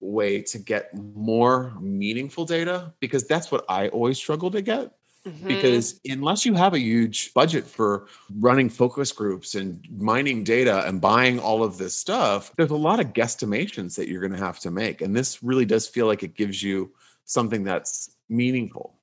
way 0.00 0.42
to 0.42 0.58
get 0.58 0.92
more 0.94 1.72
meaningful 1.80 2.44
data 2.44 2.94
because 3.00 3.26
that's 3.26 3.50
what 3.50 3.64
I 3.68 3.88
always 3.88 4.18
struggle 4.18 4.50
to 4.50 4.60
get. 4.62 4.92
Mhm. 5.26 5.46
Because 5.46 6.00
unless 6.04 6.44
you 6.44 6.54
have 6.54 6.74
a 6.74 6.80
huge 6.80 7.32
budget 7.32 7.64
for 7.64 8.08
running 8.38 8.68
focus 8.68 9.12
groups 9.12 9.54
and 9.54 9.86
mining 9.90 10.42
data 10.42 10.86
and 10.86 11.00
buying 11.00 11.38
all 11.38 11.62
of 11.62 11.78
this 11.78 11.96
stuff, 11.96 12.52
there's 12.56 12.70
a 12.70 12.76
lot 12.76 12.98
of 13.00 13.12
guesstimations 13.12 13.96
that 13.96 14.08
you're 14.08 14.20
going 14.20 14.32
to 14.32 14.44
have 14.44 14.58
to 14.60 14.70
make. 14.70 15.00
And 15.00 15.14
this 15.14 15.42
really 15.42 15.64
does 15.64 15.86
feel 15.86 16.06
like 16.06 16.22
it 16.22 16.34
gives 16.34 16.62
you 16.62 16.92
something 17.24 17.62
that's 17.62 18.16
meaningful. 18.28 18.98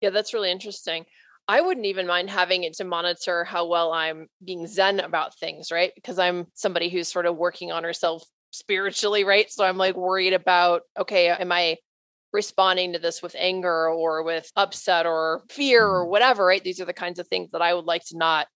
Yeah, 0.00 0.10
that's 0.10 0.34
really 0.34 0.50
interesting. 0.50 1.06
I 1.46 1.60
wouldn't 1.60 1.86
even 1.86 2.06
mind 2.06 2.30
having 2.30 2.64
it 2.64 2.74
to 2.74 2.84
monitor 2.84 3.44
how 3.44 3.66
well 3.66 3.92
I'm 3.92 4.28
being 4.44 4.66
zen 4.66 5.00
about 5.00 5.36
things, 5.38 5.70
right? 5.70 5.92
Because 5.94 6.18
I'm 6.18 6.46
somebody 6.54 6.88
who's 6.88 7.08
sort 7.08 7.26
of 7.26 7.36
working 7.36 7.72
on 7.72 7.84
herself 7.84 8.22
spiritually, 8.52 9.24
right? 9.24 9.50
So 9.50 9.64
I'm 9.64 9.76
like 9.76 9.96
worried 9.96 10.32
about, 10.32 10.82
okay, 10.98 11.28
am 11.28 11.52
I 11.52 11.78
responding 12.32 12.92
to 12.92 12.98
this 12.98 13.22
with 13.22 13.34
anger 13.38 13.88
or 13.88 14.22
with 14.22 14.50
upset 14.56 15.06
or 15.06 15.42
fear 15.50 15.86
or 15.86 16.02
mm-hmm. 16.02 16.10
whatever, 16.10 16.46
right? 16.46 16.62
These 16.62 16.80
are 16.80 16.84
the 16.84 16.92
kinds 16.92 17.18
of 17.18 17.28
things 17.28 17.50
that 17.52 17.62
I 17.62 17.74
would 17.74 17.86
like 17.86 18.04
to 18.06 18.16
not 18.16 18.46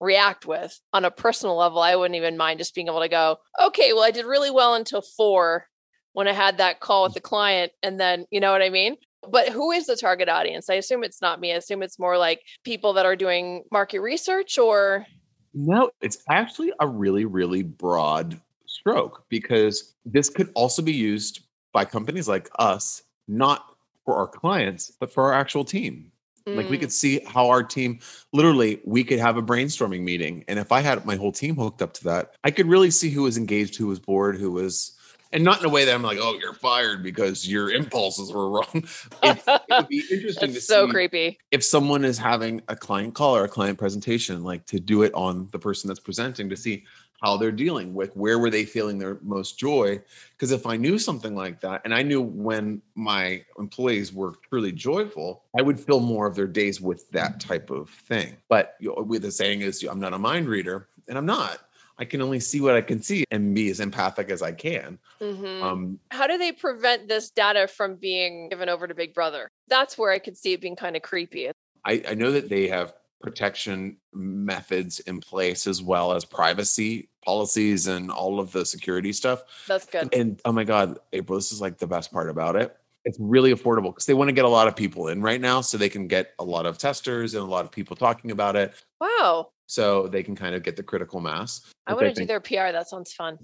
react 0.00 0.46
with. 0.46 0.78
On 0.92 1.04
a 1.04 1.10
personal 1.10 1.56
level, 1.56 1.80
I 1.80 1.96
wouldn't 1.96 2.16
even 2.16 2.36
mind 2.36 2.58
just 2.58 2.74
being 2.74 2.88
able 2.88 3.00
to 3.00 3.08
go, 3.08 3.36
okay, 3.60 3.92
well, 3.92 4.04
I 4.04 4.10
did 4.10 4.26
really 4.26 4.50
well 4.50 4.74
until 4.74 5.02
four 5.02 5.66
when 6.12 6.28
I 6.28 6.32
had 6.32 6.58
that 6.58 6.80
call 6.80 7.04
with 7.04 7.14
the 7.14 7.20
client. 7.20 7.72
And 7.82 8.00
then, 8.00 8.24
you 8.30 8.40
know 8.40 8.52
what 8.52 8.62
I 8.62 8.70
mean? 8.70 8.96
But 9.30 9.48
who 9.48 9.72
is 9.72 9.86
the 9.86 9.96
target 9.96 10.28
audience? 10.28 10.70
I 10.70 10.74
assume 10.74 11.02
it's 11.02 11.20
not 11.20 11.40
me. 11.40 11.52
I 11.52 11.56
assume 11.56 11.82
it's 11.82 11.98
more 11.98 12.16
like 12.16 12.40
people 12.64 12.92
that 12.94 13.06
are 13.06 13.16
doing 13.16 13.64
market 13.72 14.00
research 14.00 14.58
or. 14.58 15.06
No, 15.54 15.90
it's 16.00 16.18
actually 16.30 16.72
a 16.80 16.86
really, 16.86 17.24
really 17.24 17.62
broad 17.62 18.40
stroke 18.66 19.24
because 19.28 19.94
this 20.04 20.30
could 20.30 20.50
also 20.54 20.82
be 20.82 20.92
used 20.92 21.40
by 21.72 21.84
companies 21.84 22.28
like 22.28 22.48
us, 22.58 23.02
not 23.28 23.74
for 24.04 24.16
our 24.16 24.26
clients, 24.26 24.92
but 24.98 25.12
for 25.12 25.24
our 25.24 25.32
actual 25.34 25.64
team. 25.64 26.12
Like 26.54 26.70
we 26.70 26.78
Mm, 26.78 26.78
could 26.78 26.92
see 26.92 27.20
how 27.26 27.48
our 27.50 27.62
team 27.62 28.00
literally 28.32 28.80
we 28.84 29.04
could 29.04 29.18
have 29.18 29.36
a 29.36 29.42
brainstorming 29.42 30.00
meeting. 30.00 30.44
And 30.48 30.58
if 30.58 30.72
I 30.72 30.80
had 30.80 31.04
my 31.04 31.14
whole 31.16 31.30
team 31.32 31.56
hooked 31.56 31.82
up 31.82 31.92
to 31.94 32.04
that, 32.04 32.34
I 32.42 32.50
could 32.50 32.66
really 32.66 32.90
see 32.90 33.10
who 33.10 33.24
was 33.24 33.36
engaged, 33.36 33.76
who 33.76 33.86
was 33.86 34.00
bored, 34.00 34.38
who 34.38 34.50
was 34.50 34.94
and 35.30 35.44
not 35.44 35.60
in 35.60 35.66
a 35.66 35.68
way 35.68 35.84
that 35.84 35.94
I'm 35.94 36.02
like, 36.02 36.18
oh, 36.20 36.38
you're 36.40 36.54
fired 36.54 37.02
because 37.02 37.46
your 37.46 37.70
impulses 37.70 38.32
were 38.32 38.50
wrong. 38.50 38.84
It, 39.22 39.42
it 39.66 39.76
would 39.76 39.88
be 39.88 40.06
interesting 40.10 40.54
to 40.54 40.60
so 40.60 40.86
see 40.86 40.92
creepy. 40.92 41.38
if 41.50 41.62
someone 41.64 42.04
is 42.04 42.16
having 42.18 42.62
a 42.68 42.76
client 42.76 43.14
call 43.14 43.36
or 43.36 43.44
a 43.44 43.48
client 43.48 43.78
presentation, 43.78 44.42
like 44.42 44.64
to 44.66 44.80
do 44.80 45.02
it 45.02 45.12
on 45.14 45.48
the 45.52 45.58
person 45.58 45.88
that's 45.88 46.00
presenting 46.00 46.48
to 46.48 46.56
see 46.56 46.84
how 47.22 47.36
they're 47.36 47.52
dealing 47.52 47.94
with 47.94 48.14
where 48.16 48.38
were 48.38 48.50
they 48.50 48.64
feeling 48.64 48.98
their 48.98 49.18
most 49.22 49.58
joy 49.58 50.00
because 50.32 50.50
if 50.50 50.66
i 50.66 50.76
knew 50.76 50.98
something 50.98 51.34
like 51.34 51.60
that 51.60 51.80
and 51.84 51.94
i 51.94 52.02
knew 52.02 52.20
when 52.20 52.80
my 52.94 53.44
employees 53.58 54.12
were 54.12 54.34
truly 54.48 54.72
joyful 54.72 55.42
i 55.58 55.62
would 55.62 55.78
fill 55.78 56.00
more 56.00 56.26
of 56.26 56.34
their 56.34 56.46
days 56.46 56.80
with 56.80 57.08
that 57.10 57.40
type 57.40 57.70
of 57.70 57.88
thing 57.90 58.36
but 58.48 58.74
you 58.80 58.88
know, 58.88 59.02
with 59.02 59.22
the 59.22 59.30
saying 59.30 59.60
is 59.62 59.82
i'm 59.84 60.00
not 60.00 60.12
a 60.12 60.18
mind 60.18 60.48
reader 60.48 60.88
and 61.08 61.18
i'm 61.18 61.26
not 61.26 61.60
i 61.98 62.04
can 62.04 62.22
only 62.22 62.40
see 62.40 62.60
what 62.60 62.74
i 62.74 62.80
can 62.80 63.02
see 63.02 63.24
and 63.30 63.54
be 63.54 63.70
as 63.70 63.80
empathic 63.80 64.30
as 64.30 64.42
i 64.42 64.52
can 64.52 64.98
Mhm. 65.20 65.62
um 65.62 65.98
How 66.10 66.26
do 66.26 66.38
they 66.38 66.52
prevent 66.52 67.08
this 67.08 67.30
data 67.30 67.66
from 67.66 67.96
being 67.96 68.48
given 68.50 68.68
over 68.68 68.86
to 68.86 68.94
Big 68.94 69.14
Brother? 69.14 69.48
That's 69.66 69.98
where 69.98 70.12
I 70.12 70.18
could 70.20 70.36
see 70.36 70.52
it 70.52 70.60
being 70.60 70.76
kind 70.76 70.94
of 70.94 71.02
creepy. 71.02 71.50
I, 71.84 72.02
I 72.08 72.14
know 72.14 72.30
that 72.30 72.48
they 72.48 72.68
have 72.68 72.92
protection 73.20 73.96
methods 74.12 75.00
in 75.00 75.20
place 75.20 75.66
as 75.66 75.82
well 75.82 76.12
as 76.12 76.24
privacy 76.24 77.08
policies 77.24 77.86
and 77.88 78.10
all 78.10 78.38
of 78.40 78.52
the 78.52 78.64
security 78.64 79.12
stuff 79.12 79.42
That's 79.66 79.86
good. 79.86 80.14
And 80.14 80.40
oh 80.44 80.52
my 80.52 80.64
God, 80.64 80.98
April, 81.12 81.36
this 81.38 81.52
is 81.52 81.60
like 81.60 81.78
the 81.78 81.86
best 81.86 82.12
part 82.12 82.30
about 82.30 82.56
it. 82.56 82.76
It's 83.04 83.18
really 83.20 83.52
affordable 83.52 83.90
because 83.92 84.06
they 84.06 84.14
want 84.14 84.28
to 84.28 84.32
get 84.32 84.44
a 84.44 84.48
lot 84.48 84.68
of 84.68 84.76
people 84.76 85.08
in 85.08 85.20
right 85.22 85.40
now 85.40 85.60
so 85.60 85.76
they 85.78 85.88
can 85.88 86.06
get 86.08 86.32
a 86.38 86.44
lot 86.44 86.66
of 86.66 86.78
testers 86.78 87.34
and 87.34 87.42
a 87.42 87.46
lot 87.46 87.64
of 87.64 87.70
people 87.70 87.96
talking 87.96 88.30
about 88.30 88.54
it. 88.56 88.74
Wow. 89.00 89.50
So 89.66 90.06
they 90.08 90.22
can 90.22 90.36
kind 90.36 90.54
of 90.54 90.62
get 90.62 90.76
the 90.76 90.82
critical 90.82 91.20
mass. 91.20 91.62
I 91.86 91.94
want 91.94 92.06
to 92.06 92.20
do 92.20 92.26
their 92.26 92.40
PR. 92.40 92.72
That 92.72 92.88
sounds 92.88 93.12
fun. 93.12 93.38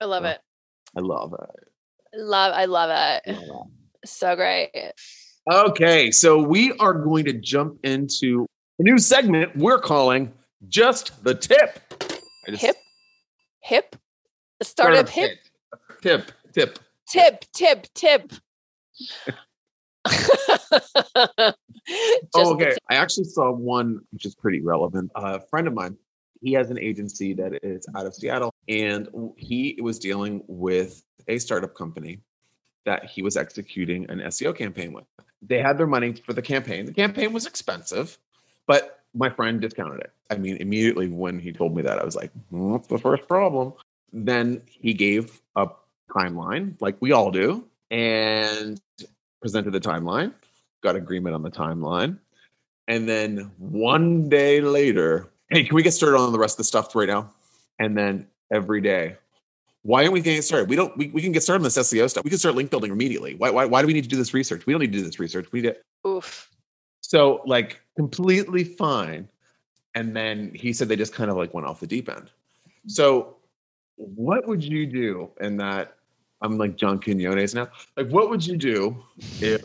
I 0.00 0.04
love 0.04 0.24
Yeah. 0.24 0.32
it. 0.32 0.40
I 0.96 1.00
love 1.00 1.34
it. 1.34 1.68
Love 2.14 2.52
I 2.54 2.64
love 2.64 2.90
it. 3.24 3.36
So 4.04 4.36
great. 4.36 4.70
Okay, 5.50 6.10
so 6.10 6.40
we 6.42 6.72
are 6.78 6.92
going 6.94 7.24
to 7.24 7.32
jump 7.32 7.78
into 7.84 8.46
a 8.78 8.82
new 8.82 8.98
segment 8.98 9.56
we're 9.56 9.78
calling 9.80 10.32
Just 10.68 11.22
the 11.24 11.34
Tip. 11.34 11.80
I 12.46 12.50
just 12.50 12.62
Hip? 12.62 12.76
Hip? 13.62 13.96
Startup 14.62 15.08
hip? 15.08 15.38
Tip, 16.02 16.32
tip. 16.52 16.78
Tip, 17.08 17.44
tip, 17.52 17.86
tip. 17.94 18.32
Just 20.08 21.56
Oh, 22.34 22.54
okay. 22.54 22.70
tip. 22.70 22.78
I 22.90 22.96
actually 22.96 23.24
saw 23.24 23.50
one 23.52 24.00
which 24.10 24.24
is 24.26 24.34
pretty 24.34 24.60
relevant. 24.60 25.10
a 25.14 25.40
friend 25.40 25.66
of 25.68 25.74
mine, 25.74 25.96
he 26.40 26.52
has 26.52 26.70
an 26.70 26.78
agency 26.78 27.34
that 27.34 27.58
is 27.62 27.86
out 27.96 28.06
of 28.06 28.14
Seattle, 28.14 28.52
and 28.68 29.08
he 29.36 29.78
was 29.82 29.98
dealing 29.98 30.42
with 30.48 31.02
a 31.28 31.38
startup 31.38 31.74
company 31.74 32.20
that 32.84 33.04
he 33.04 33.22
was 33.22 33.36
executing 33.36 34.08
an 34.10 34.18
SEO 34.20 34.56
campaign 34.56 34.92
with. 34.92 35.04
They 35.42 35.58
had 35.60 35.78
their 35.78 35.86
money 35.86 36.14
for 36.26 36.32
the 36.32 36.42
campaign. 36.42 36.86
The 36.86 36.92
campaign 36.92 37.32
was 37.32 37.46
expensive, 37.46 38.18
but 38.68 39.00
my 39.14 39.28
friend 39.28 39.60
discounted 39.60 39.98
it. 40.00 40.12
I 40.30 40.36
mean, 40.36 40.58
immediately 40.58 41.08
when 41.08 41.40
he 41.40 41.52
told 41.52 41.74
me 41.74 41.82
that, 41.82 41.98
I 41.98 42.04
was 42.04 42.14
like, 42.14 42.30
"Hmm, 42.50 42.70
"What's 42.70 42.86
the 42.86 42.98
first 42.98 43.26
problem?" 43.26 43.72
Then 44.12 44.62
he 44.68 44.94
gave 44.94 45.40
a 45.56 45.66
timeline, 46.10 46.80
like 46.80 46.96
we 47.00 47.10
all 47.10 47.32
do, 47.32 47.64
and 47.90 48.80
presented 49.40 49.72
the 49.72 49.80
timeline. 49.80 50.32
Got 50.82 50.94
agreement 50.94 51.34
on 51.34 51.42
the 51.42 51.50
timeline. 51.50 52.18
And 52.86 53.08
then 53.08 53.50
one 53.58 54.28
day 54.28 54.60
later, 54.60 55.28
hey, 55.50 55.64
can 55.64 55.74
we 55.74 55.82
get 55.82 55.92
started 55.92 56.18
on 56.18 56.32
the 56.32 56.38
rest 56.38 56.54
of 56.54 56.58
the 56.58 56.64
stuff 56.64 56.94
right 56.94 57.08
now? 57.08 57.32
And 57.78 57.96
then 57.96 58.26
every 58.52 58.80
day, 58.80 59.16
why 59.82 60.02
aren't 60.02 60.12
we 60.12 60.20
getting 60.20 60.42
started? 60.42 60.68
We 60.68 60.76
don't. 60.76 60.96
We, 60.96 61.08
we 61.08 61.22
can 61.22 61.32
get 61.32 61.42
started 61.42 61.60
on 61.60 61.64
this 61.64 61.78
SEO 61.78 62.08
stuff. 62.10 62.24
We 62.24 62.30
can 62.30 62.38
start 62.38 62.54
link 62.54 62.70
building 62.70 62.92
immediately. 62.92 63.34
Why, 63.34 63.50
why? 63.50 63.64
Why 63.64 63.80
do 63.80 63.86
we 63.86 63.94
need 63.94 64.04
to 64.04 64.08
do 64.08 64.16
this 64.16 64.34
research? 64.34 64.66
We 64.66 64.72
don't 64.72 64.80
need 64.80 64.92
to 64.92 64.98
do 64.98 65.04
this 65.04 65.18
research. 65.18 65.50
We 65.52 65.62
need 65.62 65.74
to. 65.74 66.08
Oof. 66.08 66.50
So 67.08 67.40
like 67.46 67.80
completely 67.96 68.64
fine. 68.64 69.30
And 69.94 70.14
then 70.14 70.52
he 70.54 70.74
said 70.74 70.88
they 70.88 70.96
just 70.96 71.14
kind 71.14 71.30
of 71.30 71.38
like 71.38 71.54
went 71.54 71.66
off 71.66 71.80
the 71.80 71.86
deep 71.86 72.10
end. 72.10 72.30
So 72.86 73.36
what 73.96 74.46
would 74.46 74.62
you 74.62 74.84
do 74.84 75.30
in 75.40 75.56
that? 75.56 75.96
I'm 76.42 76.58
like 76.58 76.76
John 76.76 77.00
Quinones 77.00 77.54
now. 77.54 77.68
Like, 77.96 78.08
what 78.10 78.28
would 78.28 78.46
you 78.46 78.58
do 78.58 79.02
if 79.40 79.62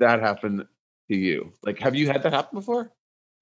that 0.00 0.18
happened 0.18 0.66
to 1.08 1.16
you? 1.16 1.52
Like, 1.62 1.78
have 1.78 1.94
you 1.94 2.08
had 2.08 2.24
that 2.24 2.32
happen 2.32 2.58
before? 2.58 2.90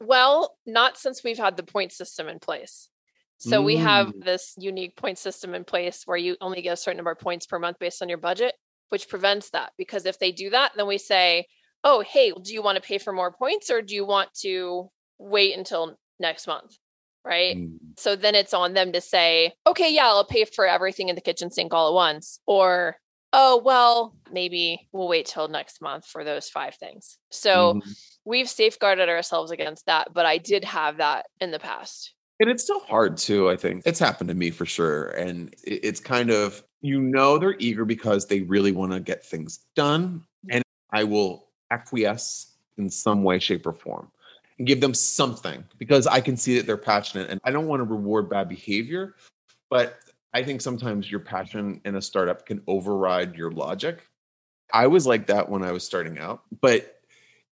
Well, 0.03 0.59
not 0.67 0.99
since 0.99 1.25
we've 1.25 1.39
had 1.39 1.57
the 1.57 1.63
point 1.63 1.93
system 1.93 2.29
in 2.29 2.41
place. 2.41 2.91
So 3.39 3.63
we 3.63 3.77
have 3.77 4.09
Mm. 4.09 4.25
this 4.25 4.55
unique 4.59 4.95
point 4.95 5.17
system 5.17 5.55
in 5.55 5.65
place 5.65 6.03
where 6.07 6.19
you 6.19 6.37
only 6.43 6.61
get 6.61 6.75
a 6.75 6.77
certain 6.77 6.99
number 6.99 7.13
of 7.13 7.19
points 7.19 7.47
per 7.47 7.59
month 7.59 7.79
based 7.79 8.03
on 8.03 8.11
your 8.11 8.19
budget, 8.19 8.55
which 8.91 9.09
prevents 9.09 9.49
that. 9.51 9.73
Because 9.79 10.05
if 10.05 10.19
they 10.19 10.33
do 10.33 10.51
that, 10.51 10.73
then 10.77 10.87
we 10.87 10.99
say, 10.99 11.47
oh, 11.85 12.01
hey, 12.01 12.33
do 12.33 12.53
you 12.53 12.63
want 12.63 12.77
to 12.77 12.87
pay 12.87 12.99
for 12.99 13.13
more 13.13 13.33
points 13.33 13.71
or 13.71 13.83
do 13.83 13.95
you 13.95 14.05
want 14.05 14.33
to 14.41 14.91
wait 15.19 15.57
until 15.57 15.97
next 16.19 16.47
month? 16.47 16.77
Right. 17.25 17.57
Mm. 17.57 17.79
So 17.97 18.17
then 18.17 18.35
it's 18.35 18.55
on 18.55 18.73
them 18.75 18.93
to 18.93 19.01
say, 19.01 19.53
okay, 19.67 19.93
yeah, 19.93 20.07
I'll 20.07 20.25
pay 20.25 20.45
for 20.45 20.67
everything 20.67 21.09
in 21.09 21.15
the 21.15 21.21
kitchen 21.21 21.51
sink 21.51 21.75
all 21.75 21.89
at 21.89 21.95
once. 21.95 22.41
Or, 22.47 22.97
oh, 23.33 23.61
well, 23.63 24.17
maybe 24.33 24.89
we'll 24.93 25.09
wait 25.09 25.27
till 25.27 25.49
next 25.49 25.83
month 25.83 26.07
for 26.07 26.25
those 26.25 26.49
five 26.49 26.77
things. 26.77 27.19
So 27.31 27.75
Mhm. 27.75 27.99
we've 28.25 28.49
safeguarded 28.49 29.09
ourselves 29.09 29.51
against 29.51 29.87
that, 29.87 30.15
but 30.15 30.27
I 30.27 30.39
did 30.39 30.65
have 30.65 30.99
that 30.99 31.27
in 31.41 31.51
the 31.51 31.59
past. 31.59 32.15
And 32.41 32.49
it's 32.49 32.63
still 32.63 32.81
hard 32.81 33.17
too, 33.17 33.51
I 33.51 33.57
think. 33.57 33.83
It's 33.85 33.99
happened 33.99 34.29
to 34.29 34.35
me 34.35 34.51
for 34.51 34.65
sure. 34.65 35.09
And 35.09 35.55
it's 35.65 36.01
kind 36.01 36.31
of, 36.31 36.63
you 36.81 37.01
know, 37.01 37.37
they're 37.37 37.57
eager 37.59 37.85
because 37.85 38.27
they 38.27 38.43
really 38.43 38.73
want 38.73 38.93
to 38.93 39.01
get 39.01 39.27
things 39.27 39.59
done. 39.75 40.25
And 40.49 40.63
I 40.93 41.05
will 41.05 41.48
acquiesce 41.71 42.53
in 42.77 42.89
some 42.89 43.23
way, 43.23 43.39
shape, 43.39 43.67
or 43.67 43.73
form 43.73 44.11
and 44.59 44.67
give 44.67 44.81
them 44.81 44.95
something 44.95 45.65
because 45.79 46.07
I 46.07 46.21
can 46.21 46.37
see 46.37 46.57
that 46.57 46.67
they're 46.67 46.77
passionate. 46.77 47.31
And 47.31 47.41
I 47.45 47.51
don't 47.51 47.67
want 47.67 47.81
to 47.81 47.85
reward 47.85 48.29
bad 48.29 48.49
behavior, 48.49 49.15
but 49.71 50.01
I 50.35 50.43
think 50.43 50.61
sometimes 50.61 51.11
your 51.11 51.21
passion 51.21 51.81
in 51.85 51.97
a 51.97 52.03
startup 52.03 52.45
can 52.45 52.63
override 52.67 53.37
your 53.37 53.51
logic. 53.51 54.03
I 54.73 54.87
was 54.87 55.07
like 55.07 55.27
that 55.29 55.49
when 55.49 55.63
I 55.63 55.73
was 55.73 55.85
starting 55.85 56.19
out. 56.19 56.43
But 56.61 57.01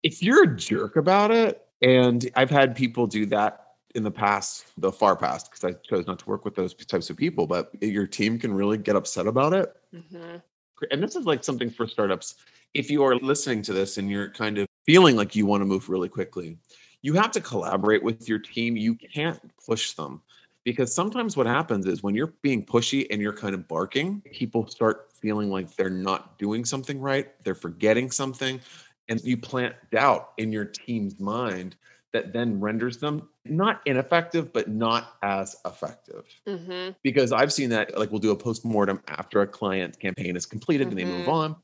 if 0.02 0.22
you're 0.22 0.44
a 0.44 0.56
jerk 0.56 0.96
about 0.96 1.30
it, 1.30 1.62
and 1.82 2.28
I've 2.34 2.50
had 2.50 2.74
people 2.74 3.06
do 3.06 3.26
that 3.26 3.74
in 3.94 4.02
the 4.02 4.10
past, 4.10 4.66
the 4.76 4.92
far 4.92 5.16
past, 5.16 5.50
because 5.50 5.64
I 5.64 5.72
chose 5.88 6.06
not 6.06 6.18
to 6.18 6.26
work 6.26 6.44
with 6.44 6.54
those 6.54 6.74
types 6.74 7.08
of 7.08 7.16
people, 7.16 7.46
but 7.46 7.70
your 7.82 8.06
team 8.06 8.38
can 8.38 8.52
really 8.52 8.76
get 8.76 8.96
upset 8.96 9.26
about 9.26 9.52
it. 9.54 9.74
Mhm. 9.94 10.42
And 10.90 11.02
this 11.02 11.16
is 11.16 11.24
like 11.24 11.44
something 11.44 11.70
for 11.70 11.86
startups. 11.86 12.36
If 12.74 12.90
you 12.90 13.02
are 13.04 13.16
listening 13.16 13.62
to 13.62 13.72
this 13.72 13.98
and 13.98 14.10
you're 14.10 14.30
kind 14.30 14.58
of 14.58 14.66
feeling 14.84 15.16
like 15.16 15.34
you 15.34 15.46
want 15.46 15.62
to 15.62 15.66
move 15.66 15.88
really 15.88 16.08
quickly, 16.08 16.58
you 17.02 17.14
have 17.14 17.30
to 17.32 17.40
collaborate 17.40 18.02
with 18.02 18.28
your 18.28 18.38
team. 18.38 18.76
You 18.76 18.94
can't 18.94 19.40
push 19.64 19.92
them 19.92 20.22
because 20.64 20.92
sometimes 20.92 21.36
what 21.36 21.46
happens 21.46 21.86
is 21.86 22.02
when 22.02 22.16
you're 22.16 22.34
being 22.42 22.66
pushy 22.66 23.06
and 23.10 23.22
you're 23.22 23.32
kind 23.32 23.54
of 23.54 23.68
barking, 23.68 24.20
people 24.32 24.66
start 24.66 25.12
feeling 25.14 25.48
like 25.48 25.74
they're 25.76 25.88
not 25.88 26.38
doing 26.38 26.64
something 26.64 27.00
right, 27.00 27.32
they're 27.44 27.54
forgetting 27.54 28.10
something, 28.10 28.60
and 29.08 29.20
you 29.22 29.36
plant 29.36 29.76
doubt 29.92 30.32
in 30.38 30.50
your 30.50 30.64
team's 30.64 31.20
mind 31.20 31.76
that 32.12 32.32
then 32.32 32.60
renders 32.60 32.98
them 32.98 33.28
not 33.50 33.80
ineffective, 33.86 34.52
but 34.52 34.68
not 34.68 35.16
as 35.22 35.56
effective 35.64 36.24
Mhm. 36.46 36.94
because 37.02 37.32
I've 37.32 37.52
seen 37.52 37.70
that 37.70 37.96
like 37.98 38.10
we'll 38.10 38.20
do 38.20 38.30
a 38.30 38.36
post-mortem 38.36 39.02
after 39.08 39.42
a 39.42 39.46
client 39.46 39.98
campaign 39.98 40.36
is 40.36 40.46
completed 40.46 40.88
and 40.88 40.98
they 40.98 41.04
move 41.04 41.26
Mhm. 41.26 41.32
on 41.32 41.56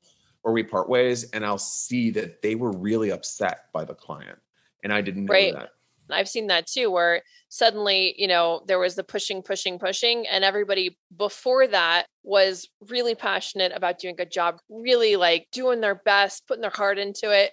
or 0.42 0.53
we 0.53 0.62
part 0.62 0.88
ways 0.88 1.31
and 1.33 1.45
I'll 1.45 1.59
see 1.59 2.11
that 2.11 2.42
they 2.42 2.55
were 2.55 2.73
really 2.73 3.11
upset 3.11 3.73
by 3.73 3.85
the 3.85 3.95
client 3.95 4.38
and 4.83 4.92
I 4.92 5.01
didn't 5.01 5.27
know 5.27 5.33
Right. 5.33 5.53
that. 5.53 5.71
I've 6.11 6.29
seen 6.29 6.49
that 6.49 6.66
too, 6.66 6.90
where 6.90 7.23
suddenly, 7.49 8.14
you 8.18 8.27
know, 8.27 8.62
there 8.66 8.79
was 8.79 8.97
the 8.97 9.05
pushing, 9.05 9.40
pushing, 9.42 9.79
pushing, 9.79 10.27
and 10.27 10.45
everybody 10.45 10.99
before 11.16 11.66
that 11.68 12.07
was 12.23 12.68
really 12.88 13.14
passionate 13.14 13.73
about 13.75 13.99
doing 13.99 14.14
a 14.14 14.16
good 14.16 14.33
job, 14.33 14.61
really 14.68 15.16
like 15.16 15.47
doing 15.53 15.81
their 15.81 15.95
best, 15.95 16.47
putting 16.47 16.61
their 16.61 16.71
heart 16.71 16.99
into 16.99 17.31
it. 17.31 17.53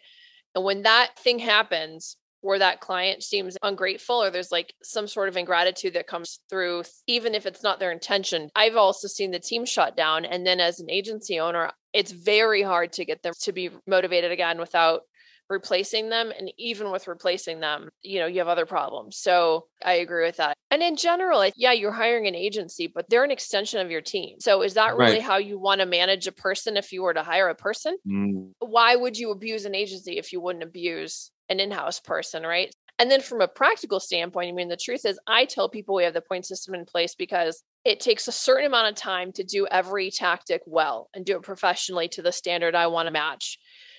And 0.56 0.64
when 0.66 0.82
that 0.82 1.18
thing 1.20 1.40
happens, 1.40 2.18
where 2.42 2.60
that 2.60 2.80
client 2.80 3.24
seems 3.24 3.58
ungrateful 3.64 4.22
or 4.24 4.30
there's 4.32 4.52
like 4.52 4.74
some 4.84 5.08
sort 5.08 5.30
of 5.30 5.38
ingratitude 5.38 5.94
that 5.94 6.08
comes 6.08 6.40
through, 6.50 6.84
even 7.08 7.36
if 7.36 7.46
it's 7.46 7.64
not 7.64 7.80
their 7.80 7.92
intention. 7.92 8.50
I've 8.56 8.76
also 8.78 9.08
seen 9.08 9.32
the 9.32 9.40
team 9.40 9.66
shut 9.66 9.98
down. 9.98 10.26
And 10.26 10.46
then 10.46 10.60
as 10.60 10.80
an 10.80 10.90
agency 10.90 11.40
owner, 11.40 11.72
it's 11.94 12.12
very 12.12 12.62
hard 12.62 12.94
to 12.94 13.06
get 13.06 13.22
them 13.24 13.34
to 13.42 13.52
be 13.52 13.70
motivated 13.88 14.32
again 14.32 14.60
without 14.60 15.02
replacing 15.50 16.10
them 16.10 16.32
and 16.38 16.52
even 16.60 16.92
with 16.92 17.08
replacing 17.08 17.60
them 17.60 17.90
you 18.04 18.20
know 18.20 18.28
you 18.28 18.38
have 18.38 18.48
other 18.48 18.68
problems 18.68 19.18
so 19.18 19.66
i 19.84 19.94
agree 19.94 20.24
with 20.24 20.38
that 20.38 20.54
and 20.70 20.84
in 20.84 20.96
general 20.96 21.44
yeah 21.56 21.72
you're 21.72 21.92
hiring 21.92 22.28
an 22.28 22.36
agency 22.36 22.86
but 22.86 23.10
they're 23.10 23.24
an 23.24 23.32
extension 23.32 23.80
of 23.80 23.90
your 23.90 24.00
team 24.02 24.40
so 24.40 24.62
is 24.62 24.76
that 24.76 24.96
really 24.96 25.14
Right. 25.14 25.22
how 25.24 25.38
you 25.38 25.58
want 25.58 25.82
to 25.82 25.88
manage 25.88 26.28
a 26.28 26.32
person 26.32 26.78
if 26.78 26.92
you 26.94 27.02
were 27.02 27.16
to 27.16 27.24
hire 27.24 27.50
a 27.50 27.56
person 27.56 27.98
Mm, 28.08 28.52
why 28.60 28.96
would 28.96 29.18
you 29.18 29.32
abuse 29.32 29.66
an 29.66 29.74
agency 29.74 30.20
if 30.20 30.32
you 30.32 30.40
wouldn't 30.40 30.64
abuse 30.64 31.32
an 31.50 31.60
in-house 31.60 32.00
person 32.00 32.44
right? 32.44 32.74
And 32.98 33.10
then 33.10 33.22
from 33.22 33.40
a 33.40 33.48
practical 33.48 34.00
standpoint 34.00 34.50
i 34.50 34.52
mean 34.52 34.68
the 34.68 34.76
truth 34.78 35.06
is 35.06 35.20
i 35.28 35.46
tell 35.46 35.70
people 35.70 35.96
we 35.96 36.04
have 36.04 36.14
the 36.14 36.22
point 36.22 36.46
system 36.46 36.76
in 36.76 36.86
place 36.86 37.16
because 37.16 37.64
it 37.86 38.02
takes 38.02 38.28
a 38.28 38.32
certain 38.34 38.66
amount 38.66 38.90
of 38.90 38.96
time 38.96 39.32
to 39.34 39.44
do 39.44 39.66
every 39.72 40.12
tactic 40.12 40.62
well 40.66 41.10
and 41.14 41.26
do 41.26 41.38
it 41.38 41.44
professionally 41.44 42.10
to 42.10 42.22
the 42.22 42.32
standard 42.32 42.76
i 42.76 42.88
want 42.88 43.08
to 43.08 43.12
match. 43.12 43.58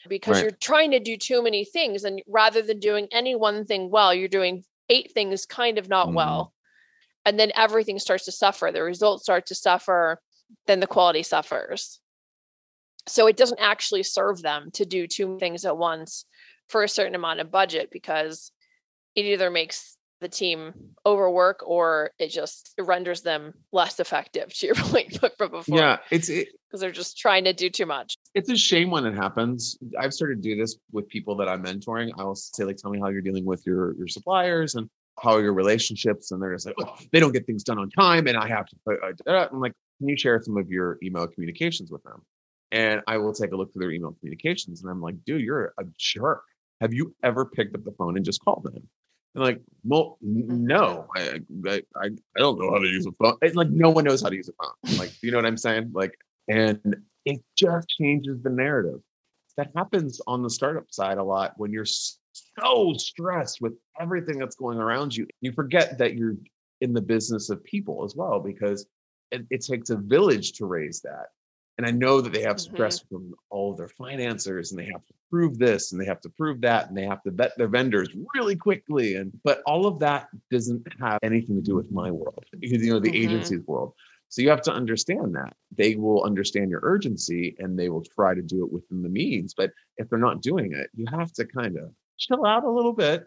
Because 0.09 0.35
Right. 0.35 0.43
you're 0.43 0.59
trying 0.61 0.91
to 0.93 1.01
do 1.01 1.17
too 1.17 1.43
many 1.43 1.65
things 1.65 2.05
and 2.05 2.23
rather 2.27 2.63
than 2.63 2.79
doing 2.79 3.09
any 3.13 3.35
one 3.35 3.65
thing 3.65 3.91
well 3.91 4.15
you're 4.15 4.29
doing 4.29 4.65
eight 4.91 5.13
things 5.13 5.47
kind 5.47 5.79
of 5.79 5.89
not 5.89 6.09
Mhm. 6.09 6.15
well. 6.15 6.53
And 7.25 7.39
then 7.39 7.53
everything 7.55 7.99
starts 7.99 8.25
to 8.25 8.33
suffer. 8.33 8.71
The 8.73 8.83
results 8.83 9.23
start 9.23 9.47
to 9.47 9.55
suffer 9.55 10.21
then 10.67 10.81
the 10.81 10.87
quality 10.87 11.23
suffers. 11.23 12.01
So 13.07 13.27
it 13.27 13.37
doesn't 13.37 13.61
actually 13.61 14.03
serve 14.03 14.43
them 14.43 14.71
to 14.73 14.85
do 14.85 15.07
two 15.07 15.39
things 15.39 15.65
at 15.65 15.77
once 15.77 16.25
for 16.71 16.83
a 16.83 16.89
certain 16.89 17.15
amount 17.15 17.41
of 17.41 17.51
budget 17.51 17.91
because 17.91 18.53
it 19.15 19.25
either 19.25 19.51
makes 19.51 19.97
the 20.21 20.29
team 20.29 20.75
overwork 21.05 21.63
or 21.67 22.11
it 22.19 22.29
just 22.29 22.75
renders 22.79 23.23
them 23.23 23.55
less 23.73 23.99
effective 24.01 24.53
to 24.55 24.67
your 24.67 24.75
point 24.77 25.19
from 25.37 25.51
before. 25.51 25.79
Yeah 25.79 25.99
it's 26.11 26.29
because 26.29 26.49
it, 26.75 26.79
they're 26.79 26.91
just 26.91 27.19
trying 27.19 27.45
to 27.45 27.53
do 27.53 27.71
too 27.71 27.87
much. 27.87 28.17
It's 28.35 28.51
a 28.51 28.57
shame 28.57 28.91
when 28.91 29.07
it 29.07 29.15
happens. 29.15 29.79
I've 29.99 30.13
started 30.13 30.43
to 30.43 30.49
do 30.49 30.61
this 30.61 30.77
with 30.93 31.09
people 31.09 31.37
that 31.37 31.49
i'm 31.49 31.65
mentoring. 31.65 32.11
I 32.19 32.25
will 32.25 32.35
say 32.35 32.65
like 32.65 32.77
tell 32.77 32.91
me 32.91 33.01
how 33.01 33.09
you're 33.09 33.23
dealing 33.23 33.45
with 33.45 33.67
your 33.67 33.95
your 33.97 34.09
suppliers 34.09 34.75
and 34.75 34.89
how 35.21 35.33
are 35.33 35.43
your 35.43 35.55
relationships 35.55 36.31
and 36.31 36.41
they're 36.43 36.55
just 36.55 36.67
like 36.67 36.77
oh, 36.81 36.97
they 37.13 37.21
don't 37.21 37.33
get 37.33 37.47
things 37.47 37.65
done 37.65 37.79
on 37.79 37.91
time 37.91 38.27
and 38.27 38.37
i 38.39 38.49
have 38.49 38.65
to 38.67 38.77
put 38.87 38.99
uh, 39.27 39.49
i'm 39.51 39.61
like 39.61 39.73
can 39.99 40.09
you 40.09 40.17
share 40.17 40.41
some 40.41 40.57
of 40.57 40.71
your 40.71 40.99
email 41.03 41.27
communications 41.27 41.91
with 41.91 42.03
them? 42.05 42.23
And 42.73 43.03
i 43.07 43.19
will 43.19 43.35
take 43.35 43.53
a 43.53 43.57
look 43.57 43.73
through 43.73 43.81
their 43.81 43.91
email 43.91 44.15
communications 44.19 44.83
and 44.83 44.91
i'm 44.91 45.01
like 45.01 45.23
dude 45.25 45.43
you're 45.43 45.75
a 45.79 45.85
jerk 45.99 46.43
have 46.81 46.95
you 46.95 47.15
ever 47.23 47.45
picked 47.45 47.75
up 47.75 47.85
the 47.85 47.93
phone 47.93 48.17
and 48.17 48.25
just 48.25 48.43
called 48.45 48.65
them 48.65 48.89
and 49.35 49.45
like, 49.45 49.61
well, 49.85 50.19
mm-hmm. 50.25 50.67
no, 50.67 51.07
I, 51.17 51.41
I, 51.67 51.81
I 51.97 52.09
don't 52.37 52.59
know 52.59 52.71
how 52.71 52.79
to 52.79 52.89
use 52.89 53.07
a 53.07 53.13
phone. 53.13 53.37
It's 53.43 53.55
like 53.55 53.71
no 53.71 53.91
one 53.91 54.05
knows 54.05 54.23
how 54.23 54.29
to 54.29 54.35
use 54.35 54.49
a 54.49 54.53
phone. 54.61 54.99
Like, 54.99 55.13
you 55.23 55.31
know 55.31 55.39
what 55.39 55.47
I'm 55.47 55.57
saying? 55.57 55.93
Like, 55.95 56.15
and 56.49 56.97
it 57.25 57.41
just 57.57 57.89
changes 57.89 58.43
the 58.43 58.51
narrative. 58.51 59.01
That 59.57 59.71
happens 59.77 60.21
on 60.27 60.43
the 60.43 60.51
startup 60.51 60.91
side 60.91 61.19
a 61.19 61.23
lot 61.23 61.53
when 61.59 61.73
you're 61.73 61.85
so 61.85 62.95
stressed 62.95 63.61
with 63.61 63.75
everything 64.01 64.39
that's 64.39 64.57
going 64.57 64.79
around 64.79 65.15
you. 65.15 65.27
You 65.41 65.53
forget 65.53 65.99
that 65.99 66.15
you're 66.15 66.37
in 66.81 66.93
the 66.93 67.03
business 67.03 67.51
of 67.51 67.63
people 67.63 68.05
as 68.05 68.17
well, 68.17 68.41
because 68.41 68.87
it, 69.31 69.43
it 69.51 69.65
takes 69.65 69.91
a 69.91 69.97
village 69.97 70.53
to 70.55 70.67
raise 70.67 71.03
that. 71.03 71.27
And 71.81 71.87
I 71.87 71.93
know 71.93 72.21
that 72.21 72.35
they 72.35 72.43
have 72.43 72.61
stress 72.61 73.01
mm-hmm. 73.01 73.15
from 73.15 73.35
all 73.49 73.71
of 73.71 73.79
their 73.79 73.89
financiers 73.89 74.71
and 74.71 74.79
they 74.79 74.85
have 74.93 75.07
to 75.07 75.15
prove 75.31 75.59
this 75.59 75.93
and 75.93 75.99
they 75.99 76.05
have 76.05 76.21
to 76.21 76.29
prove 76.29 76.61
that 76.61 76.89
and 76.89 76.95
they 76.95 77.07
have 77.07 77.23
to 77.23 77.31
vet 77.31 77.57
their 77.57 77.69
vendors 77.69 78.11
really 78.35 78.55
quickly. 78.55 79.15
And 79.15 79.33
but 79.45 79.63
all 79.65 79.87
of 79.87 79.99
that 80.01 80.29
doesn't 80.51 80.87
have 81.01 81.19
anything 81.23 81.57
to 81.57 81.63
do 81.63 81.75
with 81.75 81.91
my 81.91 82.11
world, 82.11 82.45
because 82.59 82.85
you 82.85 82.93
know, 82.93 82.99
the 82.99 83.09
mm-hmm. 83.09 83.31
agency's 83.31 83.67
world. 83.67 83.95
So 84.29 84.43
you 84.43 84.51
have 84.51 84.61
to 84.61 84.73
understand 84.73 85.35
that. 85.37 85.55
They 85.75 85.95
will 85.95 86.23
understand 86.23 86.69
your 86.69 86.81
urgency 86.83 87.57
and 87.59 87.79
they 87.79 87.89
will 87.89 88.05
try 88.05 88.35
to 88.35 88.43
do 88.43 88.63
it 88.63 88.71
within 88.71 89.03
the 89.03 89.09
means. 89.09 89.55
But 89.55 89.71
if 89.97 90.11
they're 90.11 90.19
not 90.19 90.43
doing 90.43 90.75
it, 90.75 90.91
you 90.95 91.07
have 91.11 91.33
to 91.33 91.47
kind 91.47 91.79
of 91.79 91.95
chill 92.19 92.45
out 92.45 92.65
a 92.65 92.71
little 92.71 92.93
bit 92.93 93.25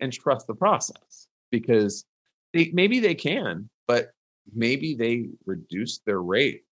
and 0.00 0.12
trust 0.12 0.46
the 0.46 0.54
process 0.54 1.26
because 1.50 2.04
they 2.52 2.70
maybe 2.74 3.00
they 3.00 3.14
can, 3.14 3.70
but 3.88 4.10
maybe 4.54 4.94
they 4.94 5.30
reduce 5.46 6.00
their 6.00 6.20
rate 6.20 6.64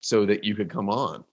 so 0.00 0.26
that 0.26 0.44
you 0.44 0.54
could 0.54 0.70
come 0.70 0.88
on, 0.88 1.24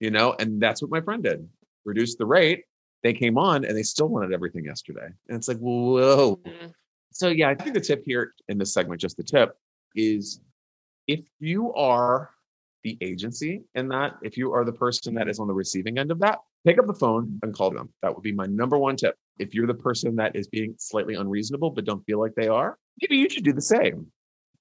you 0.00 0.10
know? 0.10 0.34
And 0.38 0.60
that's 0.60 0.82
what 0.82 0.90
my 0.90 1.00
friend 1.00 1.22
did 1.22 1.48
reduce 1.84 2.16
the 2.16 2.26
rate. 2.26 2.64
They 3.02 3.12
came 3.12 3.38
on 3.38 3.64
and 3.64 3.76
they 3.76 3.82
still 3.82 4.08
wanted 4.08 4.32
everything 4.32 4.64
yesterday. 4.64 5.06
And 5.28 5.36
it's 5.36 5.48
like, 5.48 5.58
whoa. 5.58 6.40
Mm-hmm. 6.44 6.66
So, 7.12 7.28
yeah, 7.28 7.48
I 7.48 7.54
think 7.54 7.74
the 7.74 7.80
tip 7.80 8.02
here 8.04 8.34
in 8.48 8.58
this 8.58 8.74
segment, 8.74 9.00
just 9.00 9.16
the 9.16 9.22
tip, 9.22 9.56
is 9.94 10.40
if 11.06 11.20
you 11.38 11.72
are 11.74 12.30
the 12.82 12.98
agency 13.00 13.62
in 13.74 13.88
that, 13.88 14.16
if 14.22 14.36
you 14.36 14.52
are 14.52 14.64
the 14.64 14.72
person 14.72 15.14
that 15.14 15.28
is 15.28 15.38
on 15.38 15.46
the 15.46 15.54
receiving 15.54 15.98
end 15.98 16.10
of 16.10 16.18
that, 16.20 16.38
pick 16.66 16.78
up 16.78 16.86
the 16.86 16.94
phone 16.94 17.38
and 17.42 17.54
call 17.54 17.70
them. 17.70 17.88
That 18.02 18.14
would 18.14 18.22
be 18.22 18.32
my 18.32 18.46
number 18.46 18.76
one 18.76 18.96
tip. 18.96 19.16
If 19.38 19.54
you're 19.54 19.66
the 19.66 19.74
person 19.74 20.16
that 20.16 20.34
is 20.34 20.48
being 20.48 20.74
slightly 20.78 21.14
unreasonable 21.14 21.70
but 21.70 21.84
don't 21.84 22.04
feel 22.06 22.20
like 22.20 22.34
they 22.34 22.48
are, 22.48 22.76
maybe 23.00 23.16
you 23.16 23.28
should 23.28 23.44
do 23.44 23.52
the 23.52 23.60
same. 23.60 24.06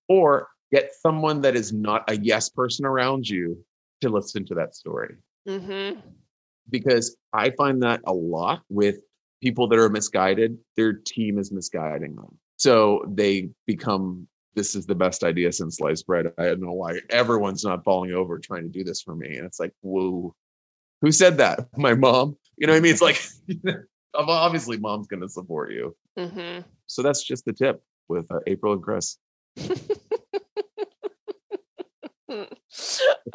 Or 0.08 0.48
get 0.72 0.92
someone 1.02 1.42
that 1.42 1.56
is 1.56 1.74
not 1.74 2.04
a 2.10 2.18
yes 2.18 2.50
person 2.50 2.86
around 2.86 3.28
you 3.28 3.64
to 4.02 4.10
listen 4.10 4.46
to 4.46 4.56
that 4.56 4.76
story. 4.76 5.16
Mm-hmm. 5.48 6.00
Because 6.70 7.16
I 7.34 7.52
find 7.52 7.84
that 7.84 8.02
a 8.06 8.14
lot 8.14 8.64
with 8.70 8.98
people 9.42 9.68
that 9.68 9.80
are 9.80 9.90
misguided, 9.90 10.58
their 10.76 10.94
team 10.94 11.38
is 11.38 11.52
misguiding 11.52 12.16
them. 12.16 12.38
So 12.58 13.04
they 13.08 13.50
become, 13.68 14.28
this 14.56 14.76
is 14.76 14.86
the 14.86 14.96
best 14.96 15.24
idea 15.24 15.52
since 15.52 15.78
sliced 15.78 16.08
bread. 16.08 16.28
I 16.40 16.46
don't 16.46 16.62
know 16.62 16.72
why 16.72 17.00
everyone's 17.10 17.64
not 17.64 17.84
falling 17.84 18.12
over 18.12 18.40
trying 18.40 18.64
to 18.64 18.70
do 18.70 18.84
this 18.84 19.02
for 19.02 19.16
me. 19.16 19.38
And 19.38 19.46
it's 19.46 19.60
like, 19.60 19.74
whoa, 19.82 20.34
who 21.02 21.12
said 21.12 21.38
that? 21.38 21.68
My 21.78 21.94
mom. 21.94 22.38
You 22.58 22.68
know 22.68 22.74
what 22.74 22.78
I 22.78 22.82
mean? 22.82 22.94
It's 22.94 23.02
like, 23.02 23.22
obviously, 24.16 24.78
mom's 24.78 25.08
going 25.08 25.22
to 25.22 25.30
support 25.30 25.72
you. 25.72 25.96
Mm-hmm. 26.18 26.62
So 26.88 27.02
that's 27.02 27.24
just 27.24 27.46
the 27.46 27.54
tip 27.54 27.84
with 28.08 28.32
uh, 28.32 28.40
April 28.48 28.74
and 28.74 28.82
Chris. 28.82 29.18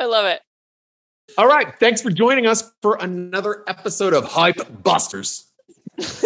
I 0.00 0.06
love 0.06 0.24
it. 0.24 0.40
All 1.36 1.46
right. 1.46 1.78
Thanks 1.78 2.00
for 2.00 2.10
joining 2.10 2.46
us 2.46 2.72
for 2.80 2.96
another 3.00 3.62
episode 3.68 4.14
of 4.14 4.24
Hype 4.24 4.82
Busters. 4.82 5.44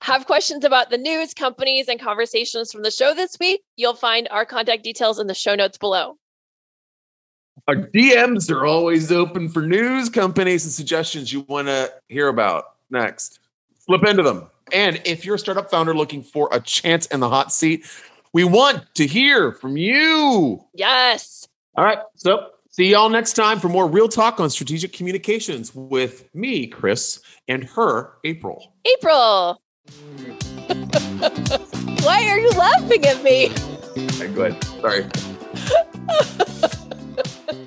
Have 0.00 0.24
questions 0.24 0.64
about 0.64 0.88
the 0.88 0.96
news, 0.96 1.34
companies, 1.34 1.86
and 1.86 2.00
conversations 2.00 2.72
from 2.72 2.82
the 2.82 2.90
show 2.90 3.12
this 3.14 3.36
week? 3.38 3.60
You'll 3.76 3.94
find 3.94 4.26
our 4.30 4.46
contact 4.46 4.82
details 4.82 5.18
in 5.18 5.26
the 5.26 5.34
show 5.34 5.54
notes 5.54 5.76
below. 5.76 6.16
Our 7.68 7.76
DMs 7.76 8.50
are 8.50 8.64
always 8.64 9.12
open 9.12 9.50
for 9.50 9.60
news, 9.60 10.08
companies, 10.08 10.64
and 10.64 10.72
suggestions 10.72 11.30
you 11.30 11.42
want 11.42 11.68
to 11.68 11.92
hear 12.08 12.28
about 12.28 12.76
next. 12.88 13.38
Flip 13.84 14.02
into 14.06 14.22
them. 14.22 14.46
And 14.72 15.02
if 15.04 15.26
you're 15.26 15.34
a 15.34 15.38
startup 15.38 15.70
founder 15.70 15.94
looking 15.94 16.22
for 16.22 16.48
a 16.52 16.60
chance 16.60 17.04
in 17.06 17.20
the 17.20 17.28
hot 17.28 17.52
seat, 17.52 17.84
we 18.32 18.44
want 18.44 18.86
to 18.94 19.06
hear 19.06 19.52
from 19.52 19.76
you. 19.76 20.64
Yes. 20.72 21.46
All 21.76 21.84
right. 21.84 21.98
So 22.16 22.48
see 22.70 22.90
y'all 22.90 23.08
next 23.08 23.34
time 23.34 23.60
for 23.60 23.68
more 23.68 23.88
real 23.88 24.08
talk 24.08 24.40
on 24.40 24.50
strategic 24.50 24.92
communications 24.92 25.74
with 25.74 26.34
me, 26.34 26.66
Chris, 26.66 27.20
and 27.48 27.64
her, 27.64 28.14
April. 28.24 28.74
April. 28.86 29.60
Why 32.02 32.28
are 32.28 32.38
you 32.38 32.50
laughing 32.50 33.04
at 33.06 33.22
me? 33.22 33.50
Okay, 33.96 34.32
good. 34.32 34.62
Sorry. 34.64 35.06